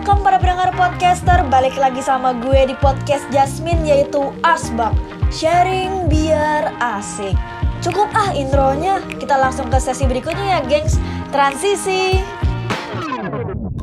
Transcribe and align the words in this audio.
welcome 0.00 0.24
para 0.24 0.40
pendengar 0.40 0.72
podcaster. 0.80 1.44
Balik 1.52 1.76
lagi 1.76 2.00
sama 2.00 2.32
gue 2.32 2.72
di 2.72 2.74
podcast 2.80 3.20
Jasmine 3.28 3.84
yaitu 3.84 4.32
Asbak. 4.40 4.96
Sharing 5.28 6.08
biar 6.08 6.72
asik. 6.80 7.36
Cukup 7.84 8.08
ah 8.16 8.32
intronya, 8.32 9.04
kita 9.20 9.36
langsung 9.36 9.68
ke 9.68 9.76
sesi 9.76 10.08
berikutnya 10.08 10.56
ya 10.56 10.60
gengs. 10.64 10.96
Transisi. 11.28 12.16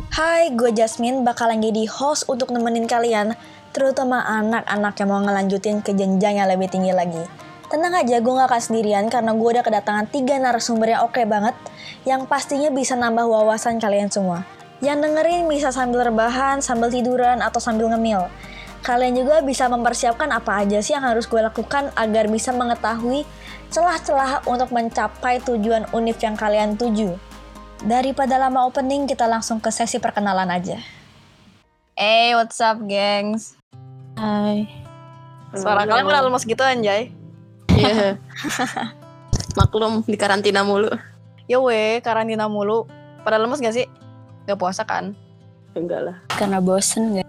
Hai, 0.09 0.57
gue 0.57 0.73
Jasmine. 0.73 1.21
Bakalan 1.21 1.61
jadi 1.61 1.86
host 1.86 2.25
untuk 2.25 2.49
nemenin 2.49 2.89
kalian 2.89 3.38
Terutama 3.70 4.25
anak-anak 4.25 4.97
yang 4.97 5.09
mau 5.13 5.21
ngelanjutin 5.21 5.86
ke 5.86 5.93
jenjang 5.93 6.41
yang 6.41 6.49
lebih 6.49 6.65
tinggi 6.65 6.97
lagi. 6.97 7.21
Tenang 7.70 7.93
aja, 7.93 8.18
gue 8.18 8.34
gak 8.34 8.49
akan 8.49 8.61
sendirian 8.65 9.05
karena 9.13 9.38
gue 9.38 9.49
udah 9.54 9.61
kedatangan 9.61 10.09
tiga 10.09 10.41
narasumber 10.41 10.97
yang 10.97 11.05
oke 11.05 11.21
banget 11.29 11.54
yang 12.09 12.25
pastinya 12.25 12.73
bisa 12.73 12.97
nambah 12.97 13.29
wawasan 13.29 13.77
kalian 13.77 14.09
semua. 14.09 14.57
Yang 14.78 15.10
dengerin 15.10 15.50
bisa 15.50 15.74
sambil 15.74 16.06
rebahan, 16.06 16.61
sambil 16.61 16.93
tiduran, 16.93 17.42
atau 17.42 17.57
sambil 17.57 17.89
ngemil. 17.89 18.29
Kalian 18.86 19.18
juga 19.18 19.42
bisa 19.42 19.65
mempersiapkan 19.65 20.29
apa 20.29 20.61
aja 20.61 20.78
sih 20.86 20.93
yang 20.93 21.01
harus 21.01 21.25
gue 21.25 21.42
lakukan 21.42 21.89
agar 21.97 22.29
bisa 22.29 22.54
mengetahui 22.54 23.25
celah-celah 23.74 24.46
untuk 24.46 24.70
mencapai 24.70 25.42
tujuan 25.43 25.89
univ 25.98 26.15
yang 26.21 26.37
kalian 26.37 26.78
tuju. 26.78 27.18
Daripada 27.84 28.37
lama 28.37 28.70
opening, 28.70 29.10
kita 29.10 29.25
langsung 29.25 29.57
ke 29.57 29.74
sesi 29.74 29.98
perkenalan 29.98 30.48
aja. 30.54 30.78
Hey, 31.98 32.38
what's 32.38 32.62
up, 32.62 32.78
gengs? 32.86 33.58
Hai. 34.14 34.70
Suara 35.58 35.89
kalian 35.89 36.06
udah 36.06 36.22
lemes 36.22 36.45
gitu, 36.45 36.62
anjay. 36.62 37.09
Iya. 37.73 38.22
Maklum 39.58 40.06
di 40.06 40.17
karantina 40.22 40.62
mulu. 40.62 40.94
Ya 41.50 41.58
weh, 41.58 41.98
karantina 42.06 42.45
mulu. 42.45 42.86
Pada 43.25 43.42
lemes 43.42 43.58
gak 43.58 43.73
sih? 43.73 43.89
Gak 44.47 44.56
puasa 44.64 44.88
kan? 44.88 45.11
Enggak 45.75 46.08
lah. 46.08 46.17
Karena 46.31 46.64
bosen 46.64 47.20
gak? 47.20 47.28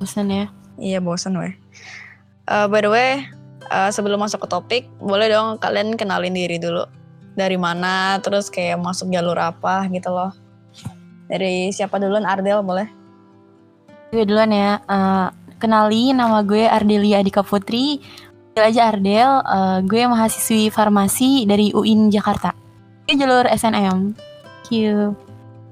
Bosan 0.00 0.32
ya. 0.32 0.48
Iya, 0.80 1.04
bosen 1.04 1.36
weh. 1.36 1.52
Eh, 2.48 2.66
by 2.72 2.80
the 2.80 2.88
way, 2.88 3.12
eh, 3.68 3.90
sebelum 3.92 4.24
masuk 4.24 4.44
ke 4.44 4.48
topik, 4.48 4.84
boleh 4.96 5.28
dong 5.28 5.60
kalian 5.60 6.00
kenalin 6.00 6.32
diri 6.32 6.56
dulu. 6.56 6.88
Dari 7.36 7.60
mana, 7.60 8.16
terus 8.24 8.48
kayak 8.48 8.80
masuk 8.80 9.12
jalur 9.12 9.36
apa 9.36 9.84
gitu 9.92 10.08
loh. 10.08 10.32
Dari 11.28 11.68
siapa 11.76 12.00
duluan? 12.00 12.24
Ardel 12.24 12.64
boleh? 12.64 12.88
Gue 14.16 14.24
duluan 14.24 14.48
ya. 14.48 14.80
Eh, 14.80 15.28
kenali 15.60 16.16
nama 16.16 16.40
gue 16.40 16.64
Ardelia 16.64 17.20
Adika 17.20 17.44
Putri. 17.44 18.00
Panggil 18.56 18.64
aja 18.72 18.82
Ardel. 18.88 19.30
Eh, 19.44 19.78
gue 19.84 20.02
mahasiswi 20.08 20.72
farmasi 20.72 21.44
dari 21.44 21.68
UIN 21.76 22.08
Jakarta. 22.08 22.56
Ini 23.04 23.20
jalur 23.20 23.44
SNM. 23.44 24.16
Thank 24.64 24.72
you. 24.72 25.25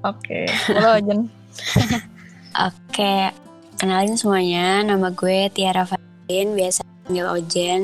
Oke, 0.05 0.45
boleh 0.69 1.01
Jen. 1.01 1.19
Oke, 2.69 3.33
kenalin 3.81 4.13
semuanya. 4.13 4.85
Nama 4.85 5.09
gue 5.09 5.49
Tiara 5.49 5.81
Fadin, 5.81 6.53
biasa 6.53 6.85
panggil 7.05 7.25
Ojen. 7.25 7.81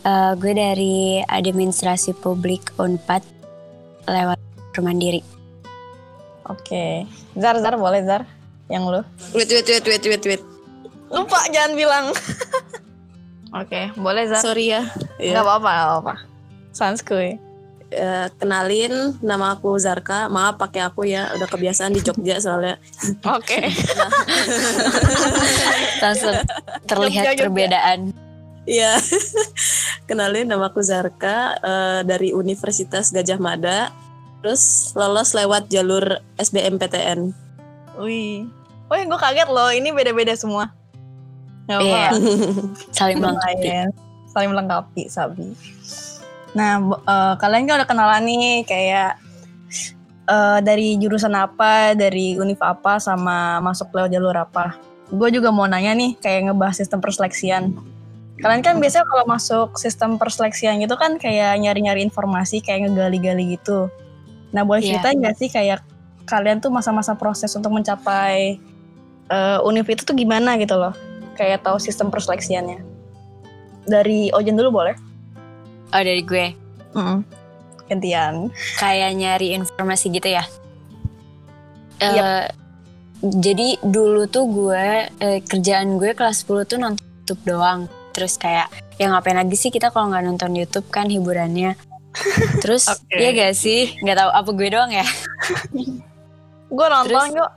Eh, 0.00 0.32
gue 0.38 0.52
dari 0.54 1.20
Administrasi 1.20 2.14
Publik 2.14 2.72
Unpad 2.78 3.20
lewat 4.06 4.38
Mandiri. 4.80 5.20
Oke. 6.48 7.04
Zar, 7.36 7.60
Zar 7.60 7.76
boleh 7.76 8.00
Zar? 8.06 8.24
Yang 8.72 8.84
lu? 8.86 9.00
Wait, 9.36 9.50
wait, 9.50 9.66
wait, 9.66 9.84
wait, 9.84 10.04
wait, 10.08 10.24
wait. 10.24 10.42
Lupa 11.12 11.42
jangan 11.52 11.76
bilang. 11.76 12.06
Oke, 13.60 13.92
boleh 13.98 14.24
Zar? 14.30 14.40
Sorry 14.40 14.72
ya. 14.72 14.88
Gak 15.20 15.42
apa-apa, 15.42 15.68
gak 15.68 15.88
apa-apa. 15.90 16.14
Sanskuy. 16.72 17.49
Eh, 17.90 18.28
kenalin, 18.38 19.18
nama 19.18 19.58
aku 19.58 19.74
Zarka. 19.74 20.30
Maaf 20.30 20.62
pakai 20.62 20.86
aku 20.86 21.02
ya, 21.02 21.34
udah 21.34 21.44
kebiasaan 21.44 21.90
di 21.90 21.98
Jogja 21.98 22.38
soalnya. 22.38 22.78
Oke. 23.26 23.66
Langsung 25.98 26.34
terlihat 26.86 27.24
Jogja, 27.26 27.34
Jogja. 27.34 27.44
perbedaan. 27.50 28.00
Iya. 28.62 28.94
kenalin, 30.08 30.46
nama 30.46 30.70
aku 30.70 30.78
Zarka 30.80 31.58
eh, 31.58 32.00
dari 32.06 32.30
Universitas 32.30 33.10
Gajah 33.10 33.42
Mada. 33.42 33.90
Terus 34.40 34.94
lolos 34.94 35.34
lewat 35.34 35.66
jalur 35.66 36.04
SBMPTN. 36.38 37.34
Wih. 37.98 38.46
Wih, 38.86 39.02
gue 39.02 39.18
kaget 39.18 39.50
loh. 39.50 39.68
Ini 39.68 39.90
beda-beda 39.90 40.32
semua. 40.32 40.70
Gak 41.66 41.82
Iya. 41.82 42.14
apa-apa. 42.14 42.16
Saling 42.94 43.18
melengkapi. 43.18 43.68
Saling 44.30 44.50
melengkapi, 44.50 45.02
Sabi. 45.10 45.44
Nah, 46.54 46.82
eh, 46.82 47.34
kalian 47.38 47.64
kan 47.66 47.74
udah 47.82 47.88
kenalan 47.88 48.22
nih 48.26 48.66
kayak 48.66 49.18
eh, 50.30 50.58
dari 50.62 50.94
jurusan 50.98 51.34
apa, 51.34 51.94
dari 51.98 52.38
univ 52.38 52.58
apa, 52.62 52.98
sama 53.02 53.58
masuk 53.62 53.90
lewat 53.94 54.10
jalur 54.14 54.36
apa. 54.36 54.78
Gue 55.10 55.34
juga 55.34 55.50
mau 55.50 55.66
nanya 55.66 55.90
nih, 55.94 56.14
kayak 56.22 56.50
ngebahas 56.50 56.78
sistem 56.78 57.02
perseleksian. 57.02 57.74
Kalian 58.40 58.62
kan 58.64 58.78
biasanya 58.80 59.04
kalau 59.04 59.26
masuk 59.28 59.76
sistem 59.76 60.16
perseleksian 60.16 60.80
gitu 60.80 60.96
kan 60.96 61.18
kayak 61.20 61.60
nyari-nyari 61.60 62.00
informasi, 62.06 62.62
kayak 62.64 62.88
ngegali-gali 62.88 63.58
gitu. 63.58 63.90
Nah, 64.54 64.64
boleh 64.64 64.80
Iya. 64.80 64.96
cerita 64.96 65.08
nggak 65.12 65.34
sih 65.36 65.48
kayak 65.52 65.84
kalian 66.24 66.62
tuh 66.62 66.70
masa-masa 66.70 67.18
proses 67.18 67.50
untuk 67.58 67.74
mencapai 67.74 68.56
eh, 69.30 69.58
univ 69.62 69.86
itu 69.86 70.02
tuh 70.02 70.14
gimana 70.14 70.58
gitu 70.58 70.74
loh? 70.74 70.90
Kayak 71.38 71.62
tahu 71.62 71.78
sistem 71.78 72.10
perseleksiannya. 72.10 72.82
Dari 73.86 74.30
Ojen 74.34 74.58
dulu 74.58 74.82
boleh? 74.82 74.94
Oh 75.90 76.00
dari 76.00 76.22
gue, 76.22 76.46
Mm-mm. 76.94 77.18
Gantian. 77.86 78.48
kayak 78.76 79.10
nyari 79.12 79.52
informasi 79.52 80.08
gitu 80.08 80.30
ya. 80.30 80.44
Eh, 81.98 82.14
Yap. 82.14 82.54
Jadi 83.20 83.76
dulu 83.80 84.24
tuh 84.24 84.46
gue 84.46 84.86
eh, 85.12 85.38
kerjaan 85.42 85.98
gue 85.98 86.14
kelas 86.14 86.42
10 86.42 86.64
tuh 86.64 86.78
nonton 86.78 87.04
YouTube 87.20 87.42
doang. 87.44 87.84
Terus 88.10 88.34
kayak 88.34 88.70
ya 88.96 89.08
ngapain 89.08 89.36
lagi 89.36 89.54
sih 89.54 89.68
kita 89.68 89.90
kalau 89.90 90.08
nggak 90.08 90.24
nonton 90.24 90.54
YouTube 90.54 90.88
kan 90.88 91.06
hiburannya. 91.06 91.74
Terus 92.62 92.88
Oke. 92.88 93.14
ya 93.14 93.30
gak 93.30 93.54
sih 93.54 93.94
nggak 93.98 94.16
tahu 94.16 94.30
apa 94.32 94.50
gue 94.50 94.68
doang 94.68 94.90
ya. 94.90 95.06
Gue 96.66 96.86
nonton 96.86 97.06
Terus- 97.10 97.34
kok. 97.36 97.52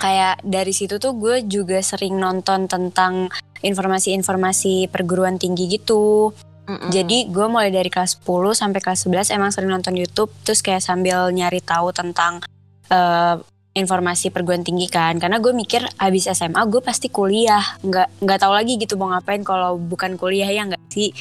Kayak 0.00 0.40
dari 0.40 0.72
situ 0.72 0.96
tuh 0.96 1.12
gue 1.14 1.44
juga 1.44 1.76
sering 1.78 2.16
nonton 2.16 2.64
tentang 2.64 3.28
informasi-informasi 3.60 4.88
perguruan 4.88 5.36
tinggi 5.36 5.68
gitu. 5.68 6.32
Jadi 6.64 7.28
gue 7.28 7.46
mulai 7.46 7.68
dari 7.68 7.92
kelas 7.92 8.24
10 8.24 8.56
sampai 8.56 8.80
kelas 8.80 9.04
11 9.04 9.36
emang 9.36 9.52
sering 9.52 9.68
nonton 9.68 9.92
YouTube 9.92 10.32
terus 10.48 10.64
kayak 10.64 10.80
sambil 10.80 11.28
nyari 11.28 11.60
tahu 11.60 11.92
tentang 11.92 12.40
eh, 12.88 13.36
informasi 13.74 14.30
perguruan 14.30 14.64
tinggi 14.64 14.88
kan. 14.88 15.18
Karena 15.20 15.42
gue 15.42 15.52
mikir 15.52 15.84
habis 16.00 16.30
SMA 16.30 16.62
gue 16.70 16.80
pasti 16.80 17.12
kuliah. 17.12 17.62
Nggak 17.84 18.22
nggak 18.22 18.38
tahu 18.40 18.52
lagi 18.54 18.80
gitu 18.80 18.96
mau 18.96 19.12
ngapain 19.12 19.44
kalau 19.44 19.76
bukan 19.76 20.16
kuliah 20.16 20.48
ya 20.48 20.64
nggak 20.64 20.82
sih? 20.88 21.12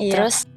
Iya. 0.00 0.16
terus 0.16 0.48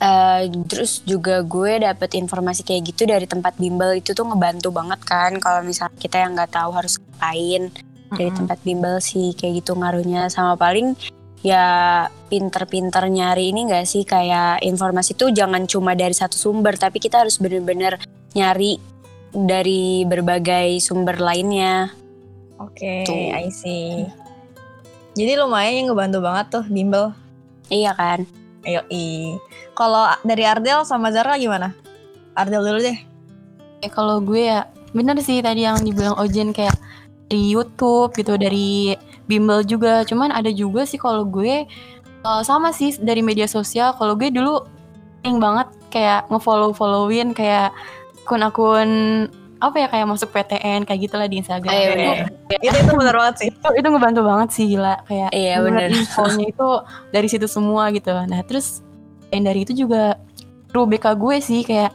eh, 0.00 0.48
terus 0.68 1.04
juga 1.04 1.44
gue 1.44 1.84
dapet 1.84 2.16
informasi 2.16 2.64
kayak 2.64 2.96
gitu 2.96 3.04
dari 3.04 3.28
tempat 3.28 3.60
bimbel 3.60 3.96
itu 3.96 4.12
tuh 4.12 4.28
ngebantu 4.28 4.68
banget 4.74 5.00
kan. 5.08 5.32
Kalau 5.40 5.64
misalnya 5.64 5.96
kita 5.96 6.20
yang 6.20 6.36
nggak 6.36 6.52
tahu 6.52 6.70
harus 6.76 7.00
ngapain. 7.00 7.72
Dari 8.08 8.32
Mm-mm. 8.32 8.40
tempat 8.44 8.58
bimbel 8.64 8.96
sih 9.00 9.32
kayak 9.32 9.64
gitu 9.64 9.72
ngaruhnya. 9.72 10.28
Sama 10.28 10.56
paling 10.56 10.96
ya 11.42 12.06
pinter-pinter 12.26 13.06
nyari 13.06 13.54
ini 13.54 13.70
gak 13.70 13.86
sih 13.86 14.02
kayak 14.02 14.60
informasi 14.66 15.14
tuh 15.14 15.30
jangan 15.30 15.64
cuma 15.70 15.94
dari 15.94 16.14
satu 16.14 16.34
sumber 16.34 16.74
tapi 16.74 16.98
kita 16.98 17.22
harus 17.22 17.38
bener-bener 17.38 17.96
nyari 18.34 18.82
dari 19.30 20.02
berbagai 20.02 20.82
sumber 20.82 21.22
lainnya 21.22 21.94
Oke, 22.58 23.06
Tuh. 23.06 23.14
I 23.14 23.54
see. 23.54 24.02
Jadi 25.14 25.38
lumayan 25.38 25.78
yang 25.78 25.86
ngebantu 25.94 26.18
banget 26.18 26.46
tuh 26.50 26.64
bimbel. 26.66 27.14
iya 27.70 27.92
kan 27.94 28.24
Ayo 28.66 28.82
Kalau 29.78 30.10
dari 30.26 30.42
Ardel 30.42 30.82
sama 30.82 31.14
Zara 31.14 31.38
gimana? 31.38 31.70
Ardel 32.34 32.66
dulu 32.66 32.78
deh. 32.82 32.98
Eh, 33.82 33.90
kalau 33.90 34.18
gue 34.18 34.50
ya 34.50 34.66
bener 34.90 35.14
sih 35.22 35.38
tadi 35.38 35.62
yang 35.62 35.78
dibilang 35.86 36.18
Ojen 36.18 36.50
kayak 36.50 36.74
dari 37.30 37.54
YouTube 37.54 38.10
gitu 38.18 38.34
dari 38.34 38.98
bimbel 39.28 39.60
juga 39.62 40.02
cuman 40.08 40.32
ada 40.32 40.48
juga 40.48 40.88
sih 40.88 40.96
kalau 40.96 41.22
gue 41.28 41.68
eh, 42.24 42.42
sama 42.42 42.72
sih 42.72 42.96
dari 42.98 43.20
media 43.20 43.46
sosial 43.46 43.92
kalau 43.94 44.16
gue 44.16 44.32
dulu 44.32 44.64
sering 45.22 45.38
banget 45.38 45.68
kayak 45.92 46.24
ngefollow 46.32 46.72
followin 46.72 47.36
kayak 47.36 47.70
akun-akun 48.24 48.90
apa 49.58 49.74
ya 49.74 49.86
kayak 49.90 50.06
masuk 50.06 50.30
PTN 50.30 50.86
kayak 50.86 51.00
gitulah 51.10 51.26
di 51.26 51.42
Instagram 51.42 51.74
Iya, 51.74 51.82
itu, 51.82 51.92
bener. 51.98 52.16
itu 52.62 52.76
itu 52.78 52.92
bener 52.94 53.14
banget 53.18 53.34
sih. 53.42 53.46
itu 53.50 53.68
itu 53.74 53.88
ngebantu 53.90 54.20
banget 54.22 54.48
sih 54.54 54.64
gila 54.70 54.94
kayak 55.10 55.30
Iya, 55.34 55.54
bener. 55.66 55.88
infonya 55.90 56.46
itu 56.46 56.68
dari 57.10 57.28
situ 57.28 57.46
semua 57.50 57.90
gitu 57.90 58.14
nah 58.30 58.40
terus 58.46 58.86
yang 59.34 59.42
dari 59.42 59.66
itu 59.66 59.74
juga 59.74 60.14
guru 60.70 60.94
BK 60.94 61.06
gue 61.18 61.36
sih 61.42 61.60
kayak 61.66 61.90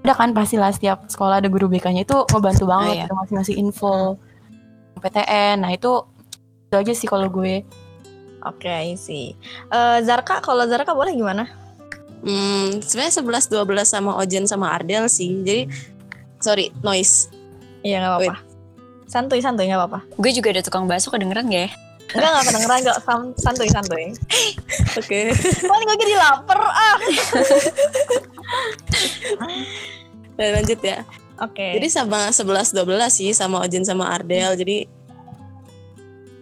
udah 0.00 0.16
kan 0.16 0.30
pastilah 0.32 0.72
setiap 0.72 1.08
sekolah 1.08 1.40
ada 1.44 1.48
guru 1.48 1.68
BK-nya 1.68 2.08
itu 2.08 2.16
ngebantu 2.32 2.64
banget 2.68 2.94
iya. 2.96 3.02
gitu, 3.04 3.12
ngasih-ngasih 3.16 3.54
info 3.60 4.16
PTN 5.00 5.56
nah 5.64 5.70
itu 5.72 5.92
itu 6.70 6.78
aja 6.78 6.92
sih 6.94 7.10
kalau 7.10 7.26
gue 7.26 7.66
Oke, 8.40 8.72
I 8.72 8.96
see. 8.96 9.36
Eh, 9.68 9.98
Zarka, 10.00 10.40
kalau 10.40 10.64
Zarka 10.64 10.96
boleh 10.96 11.12
gimana? 11.12 11.44
Hmm, 12.24 12.80
sebenarnya 12.80 13.20
11 13.20 13.52
12 13.52 13.84
sama 13.84 14.16
Ojen 14.16 14.48
sama 14.48 14.72
Ardel 14.72 15.12
sih. 15.12 15.44
Jadi 15.44 15.68
sorry, 16.40 16.72
noise. 16.80 17.28
Iya 17.84 18.00
nggak 18.00 18.12
apa-apa. 18.16 18.34
Santuy 19.04 19.44
santuy 19.44 19.68
nggak 19.68 19.80
apa-apa. 19.84 20.00
Gue 20.16 20.32
juga 20.32 20.56
ada 20.56 20.64
tukang 20.64 20.88
bakso 20.88 21.12
kedengeran 21.12 21.52
gak 21.52 21.68
ya? 21.68 21.70
Enggak 22.16 22.30
nggak 22.32 22.46
kedengeran 22.48 22.78
nggak 22.80 22.98
Sam- 23.04 23.36
santuy 23.36 23.68
santuy. 23.68 24.04
Oke. 24.96 25.36
Paling 25.36 25.84
gue 25.84 25.98
jadi 26.00 26.14
lapar 26.16 26.64
ah. 26.64 26.96
Nah, 30.40 30.48
lanjut 30.56 30.80
ya. 30.80 31.04
Oke. 31.44 31.76
Jadi 31.76 31.88
sama 31.92 32.32
11 32.32 32.72
12 32.72 32.88
sih 33.12 33.36
sama 33.36 33.60
Ojen 33.60 33.84
sama 33.84 34.08
Ardel. 34.08 34.56
Jadi 34.56 34.88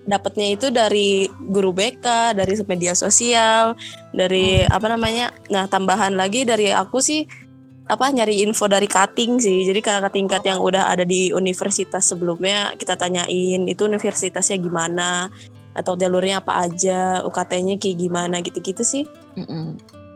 dapatnya 0.09 0.57
itu 0.57 0.73
dari 0.73 1.29
guru 1.53 1.77
BK, 1.77 2.33
dari 2.33 2.57
media 2.65 2.97
sosial, 2.97 3.77
dari 4.17 4.65
apa 4.65 4.89
namanya? 4.89 5.29
Nah, 5.53 5.69
tambahan 5.69 6.17
lagi 6.17 6.49
dari 6.49 6.73
aku 6.73 6.99
sih 7.05 7.29
apa 7.89 8.09
nyari 8.13 8.45
info 8.45 8.65
dari 8.69 8.89
cutting 8.89 9.37
sih. 9.37 9.69
Jadi 9.69 9.85
kakak 9.85 10.17
tingkat 10.17 10.43
yang 10.49 10.65
udah 10.65 10.89
ada 10.89 11.05
di 11.05 11.29
universitas 11.37 12.09
sebelumnya 12.09 12.73
kita 12.81 12.97
tanyain 12.97 13.69
itu 13.69 13.85
universitasnya 13.85 14.57
gimana 14.57 15.29
atau 15.77 15.95
jalurnya 15.95 16.41
apa 16.41 16.65
aja, 16.67 17.23
UKT-nya 17.23 17.77
kayak 17.77 17.97
gimana 18.01 18.41
gitu-gitu 18.41 18.81
sih. 18.83 19.05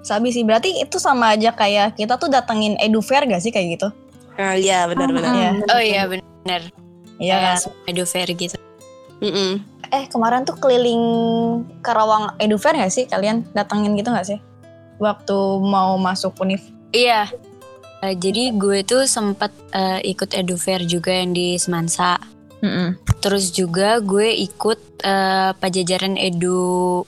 Sabi 0.02 0.34
sih 0.34 0.42
berarti 0.42 0.82
itu 0.82 0.98
sama 0.98 1.38
aja 1.38 1.54
kayak 1.54 1.94
kita 1.94 2.18
tuh 2.18 2.26
datengin 2.26 2.74
edufair 2.82 3.22
gak 3.28 3.44
sih 3.44 3.54
kayak 3.54 3.78
gitu? 3.78 3.88
Nah, 4.34 4.56
iya 4.58 4.88
benar-benar. 4.90 5.32
Iya. 5.36 5.50
Oh 5.70 5.82
iya 5.84 6.02
bener. 6.08 6.62
Iya 7.22 7.36
kan? 7.38 7.56
Edu 7.86 8.02
fair 8.02 8.26
gitu. 8.34 8.58
Mm-mm. 9.22 9.62
Eh 9.94 10.04
kemarin 10.10 10.42
tuh 10.42 10.58
keliling 10.58 11.04
Karawang 11.78 12.34
edufair 12.42 12.74
gak 12.74 12.90
sih 12.90 13.06
kalian 13.06 13.46
datengin 13.54 13.94
gitu 13.94 14.10
gak 14.10 14.26
sih? 14.26 14.38
Waktu 14.98 15.38
mau 15.62 15.94
masuk 15.96 16.34
univ. 16.42 16.60
Iya. 16.90 17.30
Eh, 18.02 18.18
jadi 18.18 18.50
gue 18.50 18.82
tuh 18.82 19.06
sempat 19.06 19.54
eh, 19.70 20.02
ikut 20.10 20.34
edu 20.34 20.58
fair 20.58 20.82
juga 20.82 21.14
yang 21.14 21.30
di 21.30 21.54
Semansa. 21.54 22.18
Terus 23.22 23.54
juga 23.54 24.02
gue 24.02 24.34
ikut 24.42 25.06
eh, 25.06 25.50
pajajaran 25.54 26.18
edu 26.18 27.06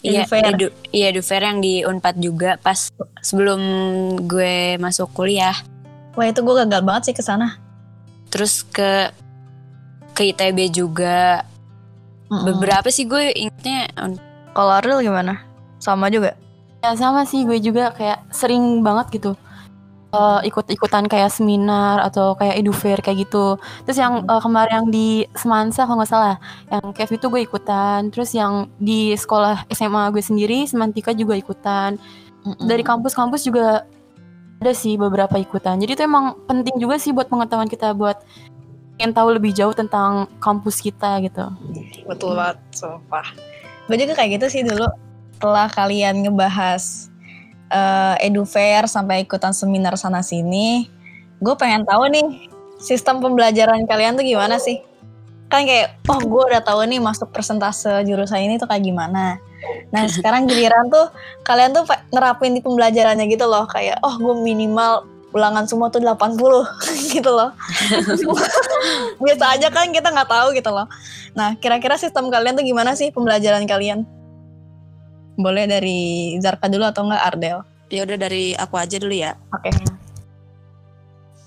Iya, 0.00 0.24
Edu 0.24 0.72
iya 0.96 1.12
edu 1.12 1.20
fair 1.20 1.44
yang 1.44 1.60
di 1.60 1.84
Unpad 1.84 2.16
juga 2.24 2.56
pas 2.56 2.88
sebelum 3.20 3.60
gue 4.24 4.80
masuk 4.80 5.12
kuliah. 5.12 5.52
Wah 6.16 6.24
itu 6.24 6.40
gue 6.40 6.54
gagal 6.64 6.80
banget 6.80 7.12
sih 7.12 7.16
ke 7.16 7.20
sana. 7.20 7.60
Terus 8.32 8.64
ke 8.64 9.12
ke 10.20 10.36
ITB 10.36 10.68
juga. 10.68 11.48
Beberapa 12.28 12.92
sih 12.92 13.08
gue 13.08 13.32
ingetnya 13.32 13.88
Kalau 14.52 14.76
Ariel 14.76 15.00
gimana? 15.00 15.40
Sama 15.80 16.12
juga. 16.12 16.36
Ya 16.84 16.92
sama 16.92 17.24
sih 17.24 17.48
gue 17.48 17.56
juga 17.56 17.96
kayak 17.96 18.28
sering 18.28 18.84
banget 18.84 19.16
gitu 19.16 19.32
eh, 20.10 20.40
ikut-ikutan 20.50 21.06
kayak 21.06 21.30
seminar 21.30 22.02
atau 22.02 22.34
kayak 22.36 22.60
edu 22.60 22.74
fair 22.74 22.98
kayak 23.00 23.24
gitu. 23.24 23.56
Terus 23.88 23.98
yang 24.02 24.26
eh, 24.26 24.40
kemarin 24.42 24.84
yang 24.84 24.88
di 24.92 25.08
Semansa 25.32 25.88
kalau 25.88 26.02
nggak 26.02 26.10
salah, 26.10 26.36
yang 26.68 26.84
Kev 26.92 27.10
itu 27.16 27.26
gue 27.30 27.40
ikutan. 27.46 28.10
Terus 28.12 28.30
yang 28.36 28.68
di 28.76 29.14
sekolah 29.16 29.64
SMA 29.72 30.10
gue 30.12 30.20
sendiri, 30.20 30.66
Semantika 30.66 31.16
juga 31.16 31.38
ikutan. 31.38 31.96
Dari 32.42 32.82
kampus-kampus 32.84 33.46
juga 33.46 33.86
ada 34.60 34.72
sih 34.76 35.00
beberapa 35.00 35.40
ikutan. 35.40 35.80
Jadi 35.80 35.96
itu 35.96 36.02
emang 36.04 36.36
penting 36.44 36.76
juga 36.76 37.00
sih 37.00 37.14
buat 37.16 37.30
pengetahuan 37.32 37.70
kita 37.70 37.96
buat 37.96 38.20
ingin 39.00 39.16
tahu 39.16 39.32
lebih 39.32 39.56
jauh 39.56 39.72
tentang 39.72 40.28
kampus 40.44 40.84
kita 40.84 41.24
gitu. 41.24 41.48
Betul 42.04 42.36
banget, 42.36 42.60
sumpah. 42.76 43.32
Gue 43.88 43.96
juga 43.96 44.12
kayak 44.12 44.36
gitu 44.36 44.46
sih 44.52 44.60
dulu. 44.60 44.84
Setelah 45.40 45.72
kalian 45.72 46.20
ngebahas 46.20 47.08
eh, 47.72 48.28
edu 48.28 48.44
fair 48.44 48.84
sampai 48.84 49.24
ikutan 49.24 49.56
seminar 49.56 49.96
sana 49.96 50.20
sini, 50.20 50.84
gue 51.40 51.54
pengen 51.56 51.88
tahu 51.88 52.12
nih 52.12 52.52
sistem 52.76 53.24
pembelajaran 53.24 53.88
kalian 53.88 54.20
tuh 54.20 54.24
gimana 54.28 54.60
sih? 54.60 54.84
Kan 55.48 55.64
kayak, 55.64 55.96
oh 56.06 56.20
gue 56.20 56.42
udah 56.52 56.60
tahu 56.60 56.84
nih 56.84 57.00
masuk 57.00 57.32
persentase 57.32 58.04
jurusan 58.04 58.44
ini 58.44 58.60
tuh 58.60 58.68
kayak 58.68 58.84
gimana. 58.84 59.40
Nah 59.90 60.04
sekarang 60.06 60.46
giliran 60.46 60.92
tuh 60.92 61.08
kalian 61.42 61.72
tuh 61.72 61.88
nerapin 62.14 62.52
di 62.52 62.60
pembelajarannya 62.60 63.26
gitu 63.32 63.48
loh. 63.48 63.64
Kayak, 63.64 63.98
oh 64.04 64.14
gue 64.20 64.44
minimal 64.44 65.09
ulangan 65.30 65.64
semua 65.66 65.88
tuh 65.90 66.02
80 66.02 66.38
gitu 67.14 67.30
loh. 67.30 67.50
Biasa 69.24 69.44
aja 69.58 69.68
kan 69.70 69.90
kita 69.94 70.10
nggak 70.10 70.30
tahu 70.30 70.54
gitu 70.54 70.70
loh. 70.70 70.86
Nah, 71.34 71.54
kira-kira 71.58 71.94
sistem 71.94 72.28
kalian 72.28 72.58
tuh 72.58 72.66
gimana 72.66 72.98
sih 72.98 73.14
pembelajaran 73.14 73.66
kalian? 73.66 74.02
Boleh 75.38 75.64
dari 75.70 76.36
Zarka 76.42 76.66
dulu 76.66 76.84
atau 76.84 77.06
enggak 77.06 77.22
Ardel? 77.22 77.58
Ya 77.90 78.06
udah 78.06 78.18
dari 78.18 78.54
aku 78.54 78.74
aja 78.78 78.96
dulu 78.98 79.14
ya. 79.14 79.34
Oke. 79.54 79.70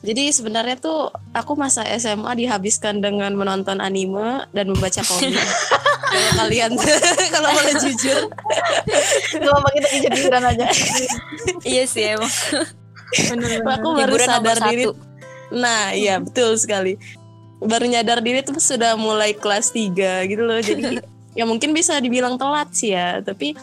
Jadi 0.04 0.36
sebenarnya 0.36 0.76
tuh 0.76 1.16
aku 1.32 1.56
masa 1.56 1.88
SMA 1.96 2.36
dihabiskan 2.36 3.00
dengan 3.00 3.32
menonton 3.40 3.80
anime 3.80 4.44
dan 4.52 4.68
membaca 4.68 5.00
komik. 5.00 5.32
Kayak 6.14 6.34
kalian 6.38 6.72
kalau 7.34 7.50
boleh 7.56 7.76
jujur. 7.80 8.20
Apa 9.40 9.70
kita 9.74 9.88
jujur-jujuran 9.98 10.44
aja. 10.46 10.66
Iya 11.64 11.84
sih 11.88 12.04
emang. 12.14 12.30
Aku 13.64 13.88
baru 13.96 14.14
Hiburan 14.16 14.28
sadar 14.28 14.58
diri. 14.70 14.84
satu. 14.88 14.92
Nah, 15.54 15.94
iya 15.94 16.18
betul 16.18 16.58
sekali. 16.58 16.98
Baru 17.64 17.86
nyadar 17.88 18.20
diri 18.20 18.44
tuh 18.44 18.58
sudah 18.60 18.98
mulai 19.00 19.32
kelas 19.38 19.72
3 19.72 20.26
gitu 20.28 20.44
loh. 20.44 20.60
Jadi 20.60 21.00
ya 21.40 21.44
mungkin 21.48 21.72
bisa 21.72 21.98
dibilang 22.02 22.36
telat 22.38 22.74
sih 22.74 22.94
ya, 22.94 23.22
tapi 23.22 23.56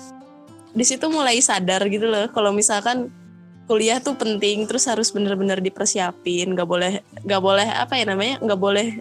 di 0.70 0.84
situ 0.86 1.10
mulai 1.10 1.42
sadar 1.42 1.82
gitu 1.90 2.06
loh 2.06 2.30
kalau 2.30 2.54
misalkan 2.54 3.10
kuliah 3.66 3.98
tuh 3.98 4.14
penting 4.14 4.66
terus 4.70 4.86
harus 4.86 5.10
bener-bener 5.10 5.58
dipersiapin 5.58 6.54
nggak 6.54 6.66
boleh 6.66 7.02
nggak 7.26 7.42
boleh 7.42 7.66
apa 7.66 7.98
ya 7.98 8.06
namanya 8.06 8.38
nggak 8.42 8.58
boleh 8.58 8.98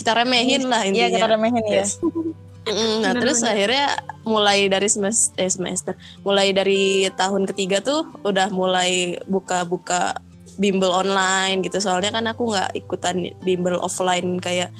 kita 0.00 0.12
remehin 0.16 0.64
lah 0.68 0.84
Iya, 0.84 0.88
intinya 0.88 1.08
kita 1.16 1.28
remehin 1.36 1.64
ya. 1.68 1.84
Mm, 2.62 3.02
nah 3.02 3.12
terus 3.18 3.42
akhirnya 3.42 3.98
mulai 4.22 4.70
dari 4.70 4.86
semester, 4.86 5.34
eh, 5.34 5.50
semester 5.50 5.98
mulai 6.22 6.54
dari 6.54 7.10
tahun 7.10 7.42
ketiga 7.50 7.82
tuh 7.82 8.06
udah 8.22 8.54
mulai 8.54 9.18
buka-buka 9.26 10.14
bimbel 10.62 10.94
online 10.94 11.66
gitu. 11.66 11.82
Soalnya 11.82 12.14
kan 12.14 12.24
aku 12.30 12.54
nggak 12.54 12.70
ikutan 12.78 13.34
bimbel 13.42 13.82
offline 13.82 14.38
kayak 14.38 14.70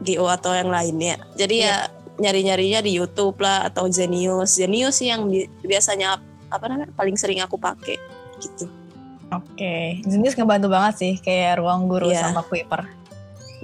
GO 0.00 0.24
atau 0.24 0.56
yang 0.56 0.72
lainnya. 0.72 1.20
Jadi 1.36 1.68
ya 1.68 1.92
nyari-nyarinya 2.14 2.80
di 2.80 2.94
YouTube 2.94 3.36
lah 3.42 3.66
atau 3.68 3.90
Zenius 3.90 4.56
Zenius 4.56 5.02
sih 5.02 5.10
yang 5.10 5.26
bi- 5.28 5.50
biasanya 5.60 6.22
apa 6.48 6.64
namanya 6.70 6.94
paling 6.94 7.18
sering 7.18 7.42
aku 7.42 7.58
pakai 7.58 7.98
gitu. 8.38 8.64
Oke, 9.34 9.98
jenis 10.06 10.38
ngebantu 10.38 10.70
banget 10.70 10.94
sih 11.00 11.12
kayak 11.18 11.58
ruang 11.58 11.90
guru 11.90 12.06
Iya. 12.08 12.30
sama 12.30 12.46
Kuiper. 12.46 12.86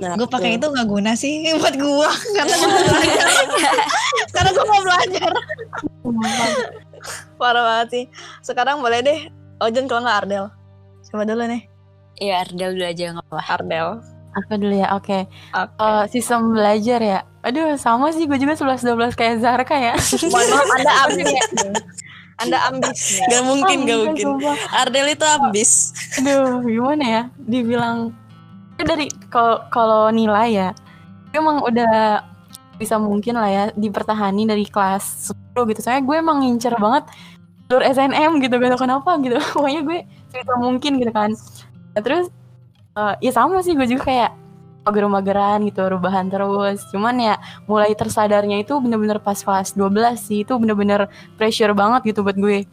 Nah 0.01 0.17
Gue 0.17 0.25
pakai 0.27 0.57
itu 0.57 0.67
nggak 0.67 0.89
guna 0.89 1.13
sih 1.15 1.45
buat 1.61 1.77
gue 1.77 2.11
karena 2.35 2.55
gue 2.57 2.69
mau 2.69 2.83
belajar. 2.89 3.29
karena 4.35 4.51
gue 4.51 4.67
mau 4.67 4.81
belajar. 4.83 5.31
Parah 7.37 7.63
banget 7.65 7.89
sih. 7.93 8.05
Sekarang 8.41 8.81
boleh 8.81 9.01
deh 9.01 9.21
Ojen 9.61 9.85
kalau 9.85 10.05
nggak 10.05 10.19
Ardel. 10.25 10.45
Coba 11.11 11.23
dulu 11.27 11.45
nih 11.45 11.63
Iya 12.21 12.45
Ardel 12.45 12.77
dulu 12.77 12.85
aja 12.85 13.05
nggak 13.17 13.27
apa-apa. 13.29 13.53
Ardel. 13.61 13.89
Aku 14.31 14.63
dulu 14.63 14.75
ya, 14.79 14.95
oke. 14.95 15.27
Oke. 15.51 15.75
Eh, 15.83 16.05
sistem 16.15 16.55
belajar 16.55 17.01
ya. 17.03 17.21
Aduh, 17.43 17.75
sama 17.75 18.15
sih 18.15 18.31
gue 18.31 18.39
juga 18.39 18.55
11 18.55 18.87
12 18.87 19.19
kayak 19.19 19.35
Zarka 19.43 19.75
ya. 19.75 19.99
Mohon 20.31 20.47
maaf 20.55 20.71
Anda 20.79 20.93
ambis 21.03 21.27
ya. 21.27 21.45
Anda 22.41 22.59
ambis. 22.71 23.01
ya. 23.19 23.27
Gak 23.27 23.43
mungkin 23.43 23.77
gak 23.89 23.99
mungkin 24.07 24.27
sumpah. 24.39 24.57
Ardel 24.71 25.07
itu 25.13 25.25
ambis 25.27 25.71
Aduh, 26.23 26.63
gimana 26.63 27.05
ya? 27.05 27.23
Dibilang 27.43 28.15
dari 28.87 29.07
kalau 29.29 29.67
kalau 29.73 30.03
nilai 30.09 30.49
ya, 30.53 30.69
gue 31.31 31.39
emang 31.39 31.63
udah 31.63 32.25
bisa 32.81 32.97
mungkin 32.97 33.37
lah 33.37 33.51
ya 33.53 33.65
dipertahani 33.77 34.49
dari 34.49 34.65
kelas 34.65 35.35
10 35.55 35.71
gitu. 35.71 35.81
Soalnya 35.85 36.03
gue 36.09 36.17
emang 36.17 36.41
ngincer 36.41 36.75
banget 36.81 37.05
jalur 37.69 37.85
SNM 37.85 38.41
gitu, 38.41 38.55
gak 38.57 38.71
tau 38.75 38.81
kenapa 38.81 39.11
gitu. 39.21 39.37
Pokoknya 39.55 39.81
gue 39.85 39.99
bisa 40.33 40.55
mungkin 40.57 40.93
gitu 40.97 41.13
kan. 41.13 41.31
Nah, 41.93 42.01
terus 42.03 42.33
eh, 42.97 43.15
ya 43.21 43.31
sama 43.37 43.61
sih 43.61 43.77
gue 43.77 43.85
juga 43.85 44.09
kayak 44.09 44.33
mager-mageran 44.89 45.61
gitu, 45.69 45.85
rebahan 45.87 46.33
terus. 46.33 46.81
Cuman 46.89 47.21
ya 47.21 47.35
mulai 47.69 47.93
tersadarnya 47.93 48.65
itu 48.65 48.73
bener-bener 48.81 49.21
pas 49.21 49.37
kelas 49.37 49.77
12 49.77 50.17
sih. 50.17 50.43
Itu 50.43 50.57
bener-bener 50.57 51.13
pressure 51.37 51.77
banget 51.77 52.17
gitu 52.17 52.25
buat 52.25 52.41
gue. 52.41 52.65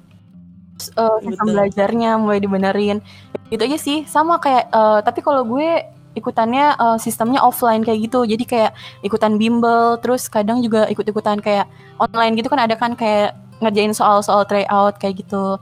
Terus, 0.78 0.94
Betul. 0.94 1.52
belajarnya 1.52 2.22
mulai 2.22 2.38
dibenerin 2.38 3.02
gitu 3.48 3.64
aja 3.64 3.80
sih 3.80 4.04
sama 4.04 4.44
kayak 4.44 4.68
eh, 4.70 5.00
tapi 5.08 5.20
kalau 5.24 5.48
gue 5.48 5.97
ikutannya 6.18 6.76
eh, 6.76 6.98
sistemnya 6.98 7.40
offline 7.46 7.86
kayak 7.86 8.10
gitu 8.10 8.26
jadi 8.26 8.44
kayak 8.44 8.72
ikutan 9.06 9.38
bimbel 9.38 10.02
terus 10.02 10.26
kadang 10.28 10.66
juga 10.66 10.90
ikut-ikutan 10.90 11.38
kayak 11.40 11.70
online 12.02 12.34
gitu 12.36 12.50
kan 12.50 12.66
ada 12.66 12.74
kan 12.74 12.98
kayak 12.98 13.38
ngerjain 13.62 13.94
soal-soal 13.94 14.46
tryout 14.46 14.98
kayak 14.98 15.22
gitu 15.22 15.62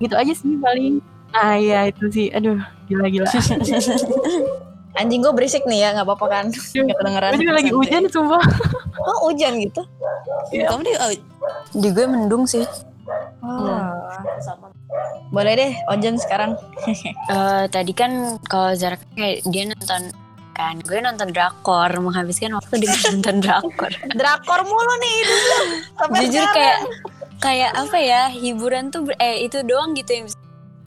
gitu 0.00 0.14
aja 0.16 0.32
sih 0.32 0.56
paling 0.58 1.02
ah 1.34 1.54
iya 1.54 1.86
itu 1.90 2.06
sih 2.10 2.26
aduh 2.30 2.58
gila-gila 2.90 3.26
Anjing 4.98 5.22
gue 5.22 5.30
berisik 5.30 5.62
nih 5.70 5.86
ya, 5.86 5.88
nggak 5.94 6.02
apa-apa 6.02 6.26
kan? 6.26 6.44
Nggak 6.50 6.98
kedengeran. 6.98 7.30
juga 7.38 7.54
lagi 7.62 7.70
hujan 7.70 8.10
sumpah 8.10 8.42
Oh 9.06 9.30
hujan 9.30 9.62
gitu? 9.62 9.86
kamu 10.50 10.82
di 10.82 10.92
oh, 10.98 11.10
Di 11.78 11.88
gue 11.94 12.06
mendung 12.10 12.42
sih. 12.50 12.66
Sama 14.40 14.70
Boleh 15.30 15.52
deh, 15.54 15.72
Ojen 15.90 16.18
sekarang. 16.18 16.58
Eh, 17.30 17.64
tadi 17.70 17.94
kan 17.94 18.42
kalau 18.50 18.74
Zara 18.74 18.98
kayak 19.14 19.46
dia 19.48 19.70
nonton 19.70 20.10
kan 20.50 20.76
gue 20.82 20.98
nonton 20.98 21.30
drakor 21.30 21.88
menghabiskan 22.02 22.52
waktu 22.58 22.82
dengan 22.82 23.00
nonton 23.14 23.36
drakor 23.38 23.92
Drakor 24.12 24.60
mulu 24.66 24.94
nih. 24.98 25.18
Sampai 25.94 26.26
jujur 26.26 26.42
sekarang. 26.42 26.54
kayak 26.54 26.78
kayak 27.40 27.70
apa 27.72 27.98
ya 28.02 28.22
hiburan 28.28 28.92
tuh 28.92 29.08
eh 29.16 29.46
itu 29.48 29.64
doang 29.64 29.96
gitu 29.96 30.10
yang 30.12 30.24
bisa 30.28 30.38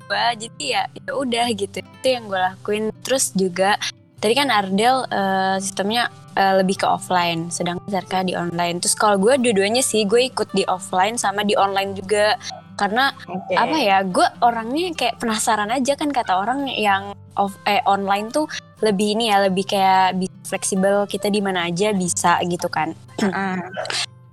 gue 0.03 0.25
jadi 0.45 0.63
ya 0.67 0.83
ya 0.91 1.12
udah 1.15 1.48
gitu 1.55 1.77
itu 1.81 2.07
yang 2.07 2.29
gue 2.29 2.38
lakuin 2.38 2.83
terus 3.01 3.33
juga 3.33 3.79
tadi 4.24 4.39
kan 4.39 4.48
Ardel 4.48 5.03
eh, 5.12 5.58
sistemnya 5.60 6.08
eh, 6.39 6.63
lebih 6.63 6.80
ke 6.80 6.88
offline 6.88 7.51
sedangkan 7.51 7.84
Zarka 7.92 8.24
di 8.24 8.39
online 8.39 8.80
terus 8.80 8.96
kalau 8.96 9.20
gue 9.20 9.36
dua-duanya 9.36 9.84
sih 9.84 10.08
gue 10.08 10.32
ikut 10.32 10.48
di 10.56 10.63
offline 10.72 11.20
sama 11.20 11.44
di 11.44 11.60
online 11.60 11.92
juga 11.92 12.39
karena 12.80 13.12
Oke. 13.27 13.53
apa 13.53 13.77
ya 13.77 14.01
gue 14.08 14.25
orangnya 14.39 14.96
kayak 14.96 15.20
penasaran 15.20 15.70
aja 15.70 15.94
kan 16.00 16.10
kata 16.10 16.34
orang 16.39 16.72
yang 16.72 17.12
off 17.36 17.53
eh 17.68 17.84
online 17.84 18.32
tuh 18.32 18.48
lebih 18.80 19.20
ini 19.20 19.30
ya 19.30 19.44
lebih 19.46 19.68
kayak 19.68 20.18
bisa 20.18 20.34
fleksibel 20.48 21.06
kita 21.06 21.27
di 21.27 21.44
mana 21.44 21.68
aja 21.68 21.92
bisa 21.92 22.39
gitu 22.48 22.72
kan 22.72 22.96
Ah. 23.22 23.62